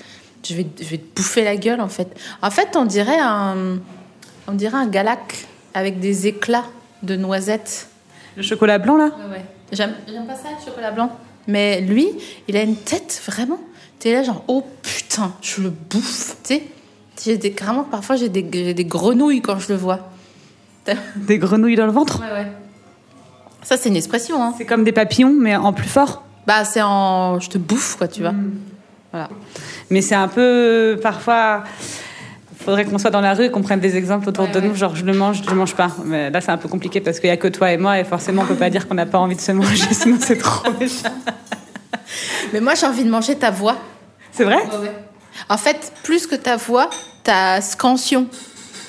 Je 0.45 0.55
vais, 0.55 0.67
je 0.81 0.85
vais 0.87 0.99
te 0.99 1.15
bouffer 1.17 1.45
la 1.45 1.57
gueule, 1.57 1.81
en 1.81 1.89
fait. 1.89 2.09
En 2.43 2.51
fait, 2.51 2.77
on 2.77 2.85
dirait 2.85 3.19
un, 3.21 3.79
on 4.49 4.53
dirait 4.53 4.77
un 4.77 4.87
galac 4.87 5.47
avec 5.75 6.01
des 6.01 6.27
éclats 6.27 6.65
de 7.07 7.17
noisettes. 7.17 7.89
Le 8.37 8.43
chocolat 8.43 8.79
blanc, 8.79 8.97
là 8.97 9.07
Ouais, 9.07 9.37
ouais. 9.37 9.45
J'aime, 9.73 9.95
j'aime 10.07 10.27
pas 10.27 10.35
ça, 10.35 10.49
le 10.59 10.65
chocolat 10.65 10.91
blanc. 10.91 11.11
Mais 11.49 11.81
lui, 11.81 12.09
il 12.49 12.57
a 12.57 12.63
une 12.63 12.77
tête, 12.77 13.23
vraiment. 13.25 13.59
T'es 13.99 14.13
là, 14.13 14.23
genre, 14.23 14.45
oh 14.49 14.65
putain, 14.83 15.33
je 15.41 15.63
le 15.63 15.71
bouffe. 15.71 16.37
Tu 16.43 16.55
sais, 16.55 16.63
j'ai 17.25 17.39
des, 17.39 17.53
carrément, 17.53 17.85
parfois, 17.85 18.17
j'ai 18.17 18.29
des, 18.29 18.47
j'ai 18.53 18.75
des 18.75 18.85
grenouilles 18.85 19.41
quand 19.41 19.59
je 19.59 19.73
le 19.73 19.79
vois. 19.79 20.11
Des 21.17 21.39
grenouilles 21.39 21.75
dans 21.75 21.87
le 21.87 21.91
ventre 21.91 22.21
Ouais, 22.21 22.33
ouais. 22.33 22.47
Ça, 23.63 23.77
c'est 23.77 23.89
une 23.89 23.97
expression, 23.97 24.41
hein. 24.41 24.55
C'est 24.57 24.65
comme 24.65 24.85
des 24.85 24.93
papillons, 24.93 25.35
mais 25.37 25.57
en 25.57 25.73
plus 25.73 25.89
fort. 25.89 26.23
Bah, 26.47 26.65
c'est 26.65 26.83
en. 26.83 27.41
Je 27.41 27.51
te 27.51 27.59
bouffe, 27.59 27.97
quoi, 27.97 28.07
tu 28.07 28.21
vois. 28.21 28.35
Voilà. 29.11 29.29
Mais 29.91 30.01
c'est 30.01 30.15
un 30.15 30.29
peu 30.29 30.97
parfois. 31.03 31.65
Faudrait 32.67 32.85
qu'on 32.85 32.99
soit 32.99 33.11
dans 33.11 33.21
la 33.23 33.33
rue 33.33 33.45
et 33.45 33.51
qu'on 33.51 33.63
prenne 33.63 33.81
des 33.81 33.97
exemples 33.97 34.29
autour 34.29 34.45
Ouais, 34.47 34.51
de 34.51 34.59
ouais. 34.61 34.67
nous, 34.69 34.75
genre 34.75 34.95
je 34.95 35.05
le 35.05 35.13
mange, 35.15 35.41
je 35.43 35.49
le 35.49 35.55
mange 35.57 35.75
pas. 35.75 35.89
Mais 36.05 36.31
là 36.31 36.41
c'est 36.43 36.51
un 36.51 36.57
peu 36.59 36.69
compliqué 36.69 37.01
parce 37.01 37.21
qu'il 37.21 37.29
y 37.29 37.33
a 37.33 37.37
que 37.37 37.47
toi 37.49 37.71
et 37.73 37.77
moi 37.79 37.99
et 37.99 38.05
forcément 38.05 38.43
on 38.43 38.47
peut 38.47 38.57
pas 38.57 38.69
dire 38.71 38.87
qu'on 38.89 38.95
n'a 38.95 39.07
pas 39.07 39.19
envie 39.19 39.37
de 39.37 39.41
se 39.41 39.53
manger, 39.53 39.87
sinon 39.95 40.17
c'est 40.21 40.37
trop 40.37 40.71
méchant. 40.79 41.15
Mais 42.53 42.61
moi, 42.61 42.75
j'ai 42.75 42.87
envie 42.87 43.05
de 43.05 43.09
manger 43.11 43.37
ta 43.37 43.51
voix. 43.51 43.77
C'est 44.33 44.45
vrai? 44.45 44.59
En 45.49 45.57
fait, 45.57 45.93
plus 46.03 46.27
que 46.27 46.35
ta 46.37 46.57
voix, 46.57 46.91
ta 47.25 47.61
scansion, 47.61 48.27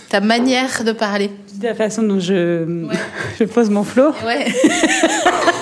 ta 0.09 0.21
manière 0.21 0.83
de 0.83 0.91
parler. 0.91 1.31
La 1.61 1.73
façon 1.75 2.03
dont 2.03 2.19
je, 2.19 2.85
je 3.39 3.43
pose 3.45 3.69
mon 3.69 3.83
flot. 3.83 4.11
Ouais. 4.25 4.47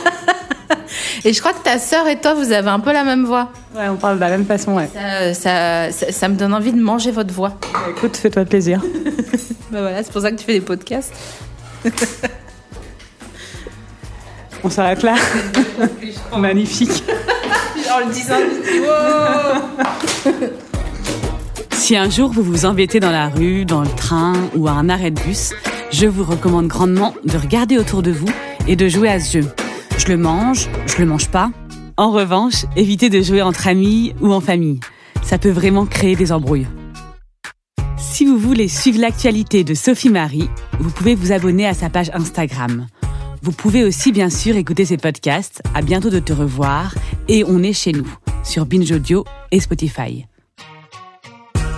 Et 1.27 1.33
je 1.33 1.39
crois 1.39 1.53
que 1.53 1.63
ta 1.63 1.79
sœur 1.79 2.07
et 2.07 2.21
toi, 2.21 2.35
vous 2.35 2.51
avez 2.51 2.69
un 2.69 2.79
peu 2.79 2.93
la 2.93 3.03
même 3.03 3.25
voix. 3.25 3.49
Ouais, 3.75 3.89
on 3.89 3.95
parle 3.95 4.17
de 4.17 4.21
la 4.21 4.29
même 4.29 4.45
façon, 4.45 4.75
ouais. 4.75 4.87
Ça, 4.93 5.33
ça, 5.33 5.91
ça, 5.91 6.11
ça 6.11 6.27
me 6.29 6.35
donne 6.35 6.53
envie 6.53 6.71
de 6.71 6.79
manger 6.79 7.09
votre 7.09 7.33
voix. 7.33 7.57
Écoute, 7.89 8.15
fais-toi 8.15 8.45
plaisir. 8.45 8.81
Bah 9.71 9.81
voilà, 9.81 10.03
c'est 10.03 10.11
pour 10.11 10.21
ça 10.21 10.29
que 10.31 10.35
tu 10.37 10.45
fais 10.45 10.53
des 10.53 10.61
podcasts. 10.61 11.11
On 14.63 14.69
s'arrête 14.69 15.01
là. 15.01 15.15
Magnifique. 16.37 17.03
En 17.91 18.07
le 18.07 18.13
disant, 18.13 18.35
Si 21.71 21.97
un 21.97 22.11
jour 22.11 22.31
vous 22.31 22.43
vous 22.43 22.65
embêtez 22.65 22.99
dans 22.99 23.09
la 23.11 23.27
rue, 23.27 23.65
dans 23.65 23.81
le 23.81 23.89
train 23.89 24.33
ou 24.55 24.67
à 24.67 24.73
un 24.73 24.87
arrêt 24.87 25.09
de 25.09 25.19
bus, 25.19 25.53
je 25.91 26.05
vous 26.05 26.23
recommande 26.23 26.67
grandement 26.67 27.15
de 27.25 27.37
regarder 27.37 27.79
autour 27.79 28.03
de 28.03 28.11
vous 28.11 28.29
et 28.67 28.75
de 28.75 28.87
jouer 28.87 29.09
à 29.09 29.19
ce 29.19 29.41
jeu. 29.41 29.64
Je 29.97 30.07
le 30.07 30.17
mange, 30.17 30.67
je 30.87 30.97
le 30.99 31.05
mange 31.05 31.29
pas. 31.29 31.51
En 31.97 32.11
revanche, 32.11 32.65
évitez 32.75 33.09
de 33.09 33.21
jouer 33.21 33.41
entre 33.41 33.67
amis 33.67 34.13
ou 34.21 34.33
en 34.33 34.41
famille. 34.41 34.79
ça 35.23 35.37
peut 35.37 35.49
vraiment 35.49 35.85
créer 35.85 36.15
des 36.15 36.31
embrouilles. 36.31 36.67
Si 37.97 38.25
vous 38.25 38.37
voulez 38.37 38.67
suivre 38.67 38.99
l'actualité 38.99 39.63
de 39.63 39.73
Sophie 39.73 40.09
Marie, 40.09 40.49
vous 40.79 40.91
pouvez 40.91 41.15
vous 41.15 41.31
abonner 41.31 41.65
à 41.65 41.73
sa 41.73 41.89
page 41.89 42.11
Instagram. 42.13 42.87
Vous 43.41 43.51
pouvez 43.51 43.83
aussi 43.83 44.11
bien 44.11 44.29
sûr 44.29 44.55
écouter 44.55 44.85
ses 44.85 44.97
podcasts. 44.97 45.61
À 45.73 45.81
bientôt 45.81 46.09
de 46.09 46.19
te 46.19 46.33
revoir 46.33 46.95
et 47.27 47.43
on 47.43 47.63
est 47.63 47.73
chez 47.73 47.91
nous 47.91 48.07
sur 48.43 48.65
Binge 48.65 48.91
Audio 48.91 49.25
et 49.51 49.59
Spotify. 49.59 50.25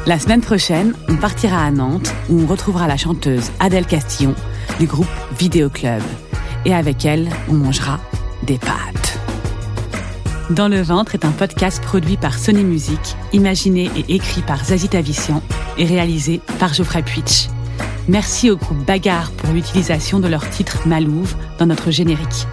La 0.05 0.19
semaine 0.19 0.41
prochaine, 0.41 0.93
on 1.09 1.15
partira 1.15 1.63
à 1.65 1.71
Nantes 1.71 2.13
où 2.29 2.39
on 2.41 2.47
retrouvera 2.47 2.87
la 2.87 2.97
chanteuse 2.97 3.51
Adèle 3.59 3.85
Castillon 3.85 4.35
du 4.79 4.85
groupe 4.85 5.07
Vidéo 5.37 5.69
Club. 5.69 6.01
Et 6.65 6.73
avec 6.73 7.05
elle, 7.05 7.29
on 7.49 7.53
mangera 7.53 7.99
des 8.43 8.57
pâtes. 8.57 9.19
Dans 10.49 10.67
le 10.67 10.81
ventre 10.81 11.13
est 11.13 11.25
un 11.25 11.31
podcast 11.31 11.81
produit 11.83 12.15
par 12.17 12.37
Sony 12.37 12.63
Music, 12.63 12.99
imaginé 13.33 13.89
et 13.97 14.15
écrit 14.15 14.41
par 14.41 14.63
Zazie 14.63 14.87
Tavissian 14.89 15.41
et 15.77 15.85
réalisé 15.85 16.39
par 16.59 16.73
Geoffrey 16.73 17.03
Puitch. 17.03 17.47
Merci 18.07 18.49
au 18.49 18.55
groupe 18.55 18.85
Bagarre 18.85 19.31
pour 19.31 19.53
l'utilisation 19.53 20.19
de 20.19 20.27
leur 20.29 20.49
titre 20.49 20.87
Malouve 20.87 21.35
dans 21.59 21.65
notre 21.65 21.91
générique. 21.91 22.47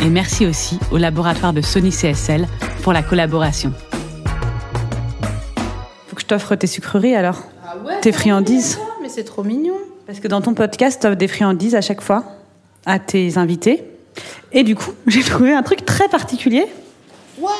Et 0.00 0.08
merci 0.08 0.46
aussi 0.46 0.78
au 0.92 0.98
laboratoire 0.98 1.52
de 1.52 1.60
Sony 1.60 1.90
CSL 1.90 2.46
pour 2.82 2.92
la 2.92 3.02
collaboration. 3.02 3.72
Faut 6.06 6.14
que 6.14 6.22
je 6.22 6.26
t'offre 6.26 6.54
tes 6.54 6.68
sucreries 6.68 7.16
alors 7.16 7.42
Ah 7.64 7.74
ouais, 7.84 8.00
Tes 8.00 8.12
friandises 8.12 8.78
Mais 9.02 9.08
c'est 9.08 9.24
trop 9.24 9.42
mignon. 9.42 9.74
Parce 10.06 10.20
que 10.20 10.28
dans 10.28 10.40
ton 10.40 10.54
podcast, 10.54 11.00
tu 11.00 11.06
offres 11.08 11.16
des 11.16 11.28
friandises 11.28 11.74
à 11.74 11.80
chaque 11.80 12.00
fois 12.00 12.24
à 12.86 12.98
tes 12.98 13.38
invités. 13.38 13.84
Et 14.52 14.62
du 14.62 14.74
coup, 14.74 14.92
j'ai 15.06 15.22
trouvé 15.22 15.52
un 15.52 15.62
truc 15.62 15.84
très 15.84 16.08
particulier. 16.08 16.66
Waouh, 17.38 17.52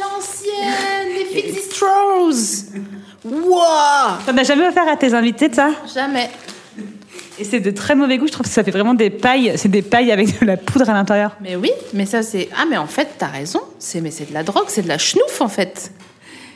l'ancienne, 0.00 1.08
les 1.14 1.24
Fixie 1.42 1.62
Straws. 1.70 2.78
Waouh, 3.24 4.18
T'en 4.26 4.36
as 4.36 4.44
jamais 4.44 4.66
offert 4.66 4.88
à 4.88 4.96
tes 4.96 5.12
invités 5.14 5.52
ça? 5.52 5.70
Jamais. 5.92 6.30
Et 7.38 7.44
c'est 7.44 7.60
de 7.60 7.70
très 7.70 7.94
mauvais 7.94 8.18
goût, 8.18 8.26
je 8.26 8.32
trouve 8.32 8.46
que 8.46 8.52
ça 8.52 8.62
fait 8.62 8.70
vraiment 8.70 8.92
des 8.92 9.08
pailles. 9.08 9.52
C'est 9.56 9.70
des 9.70 9.80
pailles 9.80 10.12
avec 10.12 10.40
de 10.40 10.46
la 10.46 10.58
poudre 10.58 10.90
à 10.90 10.92
l'intérieur. 10.92 11.36
Mais 11.40 11.56
oui, 11.56 11.70
mais 11.94 12.04
ça 12.04 12.22
c'est 12.22 12.50
ah 12.54 12.64
mais 12.68 12.76
en 12.76 12.86
fait 12.86 13.08
t'as 13.16 13.28
raison. 13.28 13.60
C'est 13.78 14.02
mais 14.02 14.10
c'est 14.10 14.28
de 14.28 14.34
la 14.34 14.42
drogue, 14.42 14.66
c'est 14.68 14.82
de 14.82 14.88
la 14.88 14.98
schnouf 14.98 15.40
en 15.40 15.48
fait. 15.48 15.90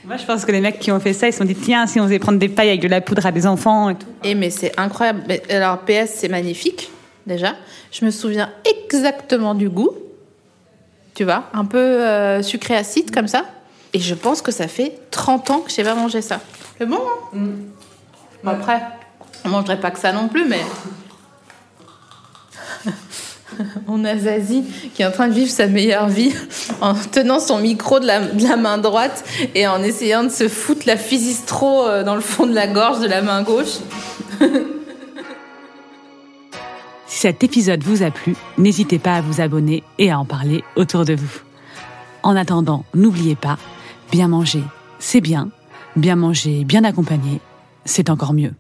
Moi, 0.05 0.19
je 0.19 0.27
pense 0.27 0.45
que 0.45 0.53
les 0.53 0.61
mecs 0.61 0.79
qui 0.81 0.93
ont 0.93 1.01
fait 1.01 1.15
ça, 1.15 1.27
ils 1.27 1.33
se 1.33 1.39
sont 1.39 1.47
dit 1.47 1.55
tiens, 1.55 1.87
si 1.87 1.99
on 1.99 2.05
faisait 2.05 2.19
prendre 2.19 2.39
des 2.39 2.51
pailles 2.51 2.69
avec 2.69 2.83
de 2.83 2.89
la 2.89 3.01
poudre 3.01 3.25
à 3.25 3.33
des 3.33 3.47
enfants 3.47 3.89
et 3.89 3.95
tout. 3.95 4.07
Et 4.23 4.35
mais 4.35 4.51
c'est 4.51 4.79
incroyable. 4.79 5.23
Mais, 5.27 5.43
alors 5.49 5.79
PS 5.79 6.11
c'est 6.17 6.29
magnifique 6.29 6.91
déjà. 7.27 7.55
Je 7.93 8.05
me 8.05 8.11
souviens 8.11 8.51
exactement 8.65 9.55
du 9.55 9.69
goût. 9.69 9.91
Tu 11.15 11.25
vois, 11.25 11.45
un 11.53 11.65
peu 11.65 11.79
euh, 11.79 12.43
sucré 12.43 12.77
acide 12.77 13.13
comme 13.13 13.29
ça. 13.29 13.45
Et 13.93 14.01
je 14.01 14.15
pense 14.15 14.43
que 14.43 14.51
ça 14.51 14.67
fait 14.67 14.99
30 15.13 15.51
ans 15.51 15.61
que 15.61 15.71
j'ai 15.71 15.85
pas 15.85 15.95
mangé 15.95 16.21
ça. 16.21 16.41
C'est 16.79 16.87
bon 16.87 16.99
hein? 16.99 17.39
Bon, 18.43 18.51
Après, 18.51 18.83
on 19.45 19.49
mangerait 19.49 19.79
pas 19.79 19.93
que 19.93 20.01
ça 20.01 20.13
non 20.13 20.29
plus, 20.29 20.45
mais. 20.45 20.61
On 23.87 24.05
a 24.05 24.19
Zazie 24.19 24.65
qui 24.95 25.03
est 25.03 25.07
en 25.07 25.13
train 25.13 25.29
de 25.29 25.33
vivre 25.33 25.51
sa 25.51 25.69
meilleure 25.69 26.09
vie 26.09 26.35
en 26.81 26.95
tenant 26.95 27.39
son 27.39 27.59
micro 27.59 28.01
de 28.01 28.07
la, 28.07 28.21
de 28.21 28.43
la 28.43 28.57
main 28.57 28.79
droite 28.79 29.23
et 29.55 29.69
en 29.69 29.81
essayant 29.81 30.25
de 30.25 30.29
se 30.29 30.49
foutre 30.49 30.83
la 30.87 30.97
physistro 30.97 31.87
euh, 31.87 32.03
dans 32.03 32.17
le 32.17 32.21
fond 32.21 32.47
de 32.47 32.55
la 32.55 32.67
gorge 32.67 32.99
de 32.99 33.07
la 33.07 33.23
main 33.23 33.43
gauche. 33.43 33.79
Si 37.15 37.21
cet 37.21 37.45
épisode 37.45 37.85
vous 37.85 38.03
a 38.03 38.11
plu, 38.11 38.35
n'hésitez 38.59 38.99
pas 38.99 39.15
à 39.15 39.21
vous 39.21 39.41
abonner 39.41 39.85
et 39.99 40.11
à 40.11 40.19
en 40.19 40.25
parler 40.25 40.65
autour 40.75 41.05
de 41.05 41.15
vous. 41.15 41.31
En 42.25 42.35
attendant, 42.35 42.85
n'oubliez 42.93 43.37
pas, 43.37 43.57
bien 44.11 44.27
manger, 44.27 44.65
c'est 44.99 45.21
bien, 45.21 45.51
bien 45.95 46.17
manger, 46.17 46.65
bien 46.65 46.83
accompagné, 46.83 47.41
c'est 47.85 48.11
encore 48.11 48.33
mieux. 48.33 48.53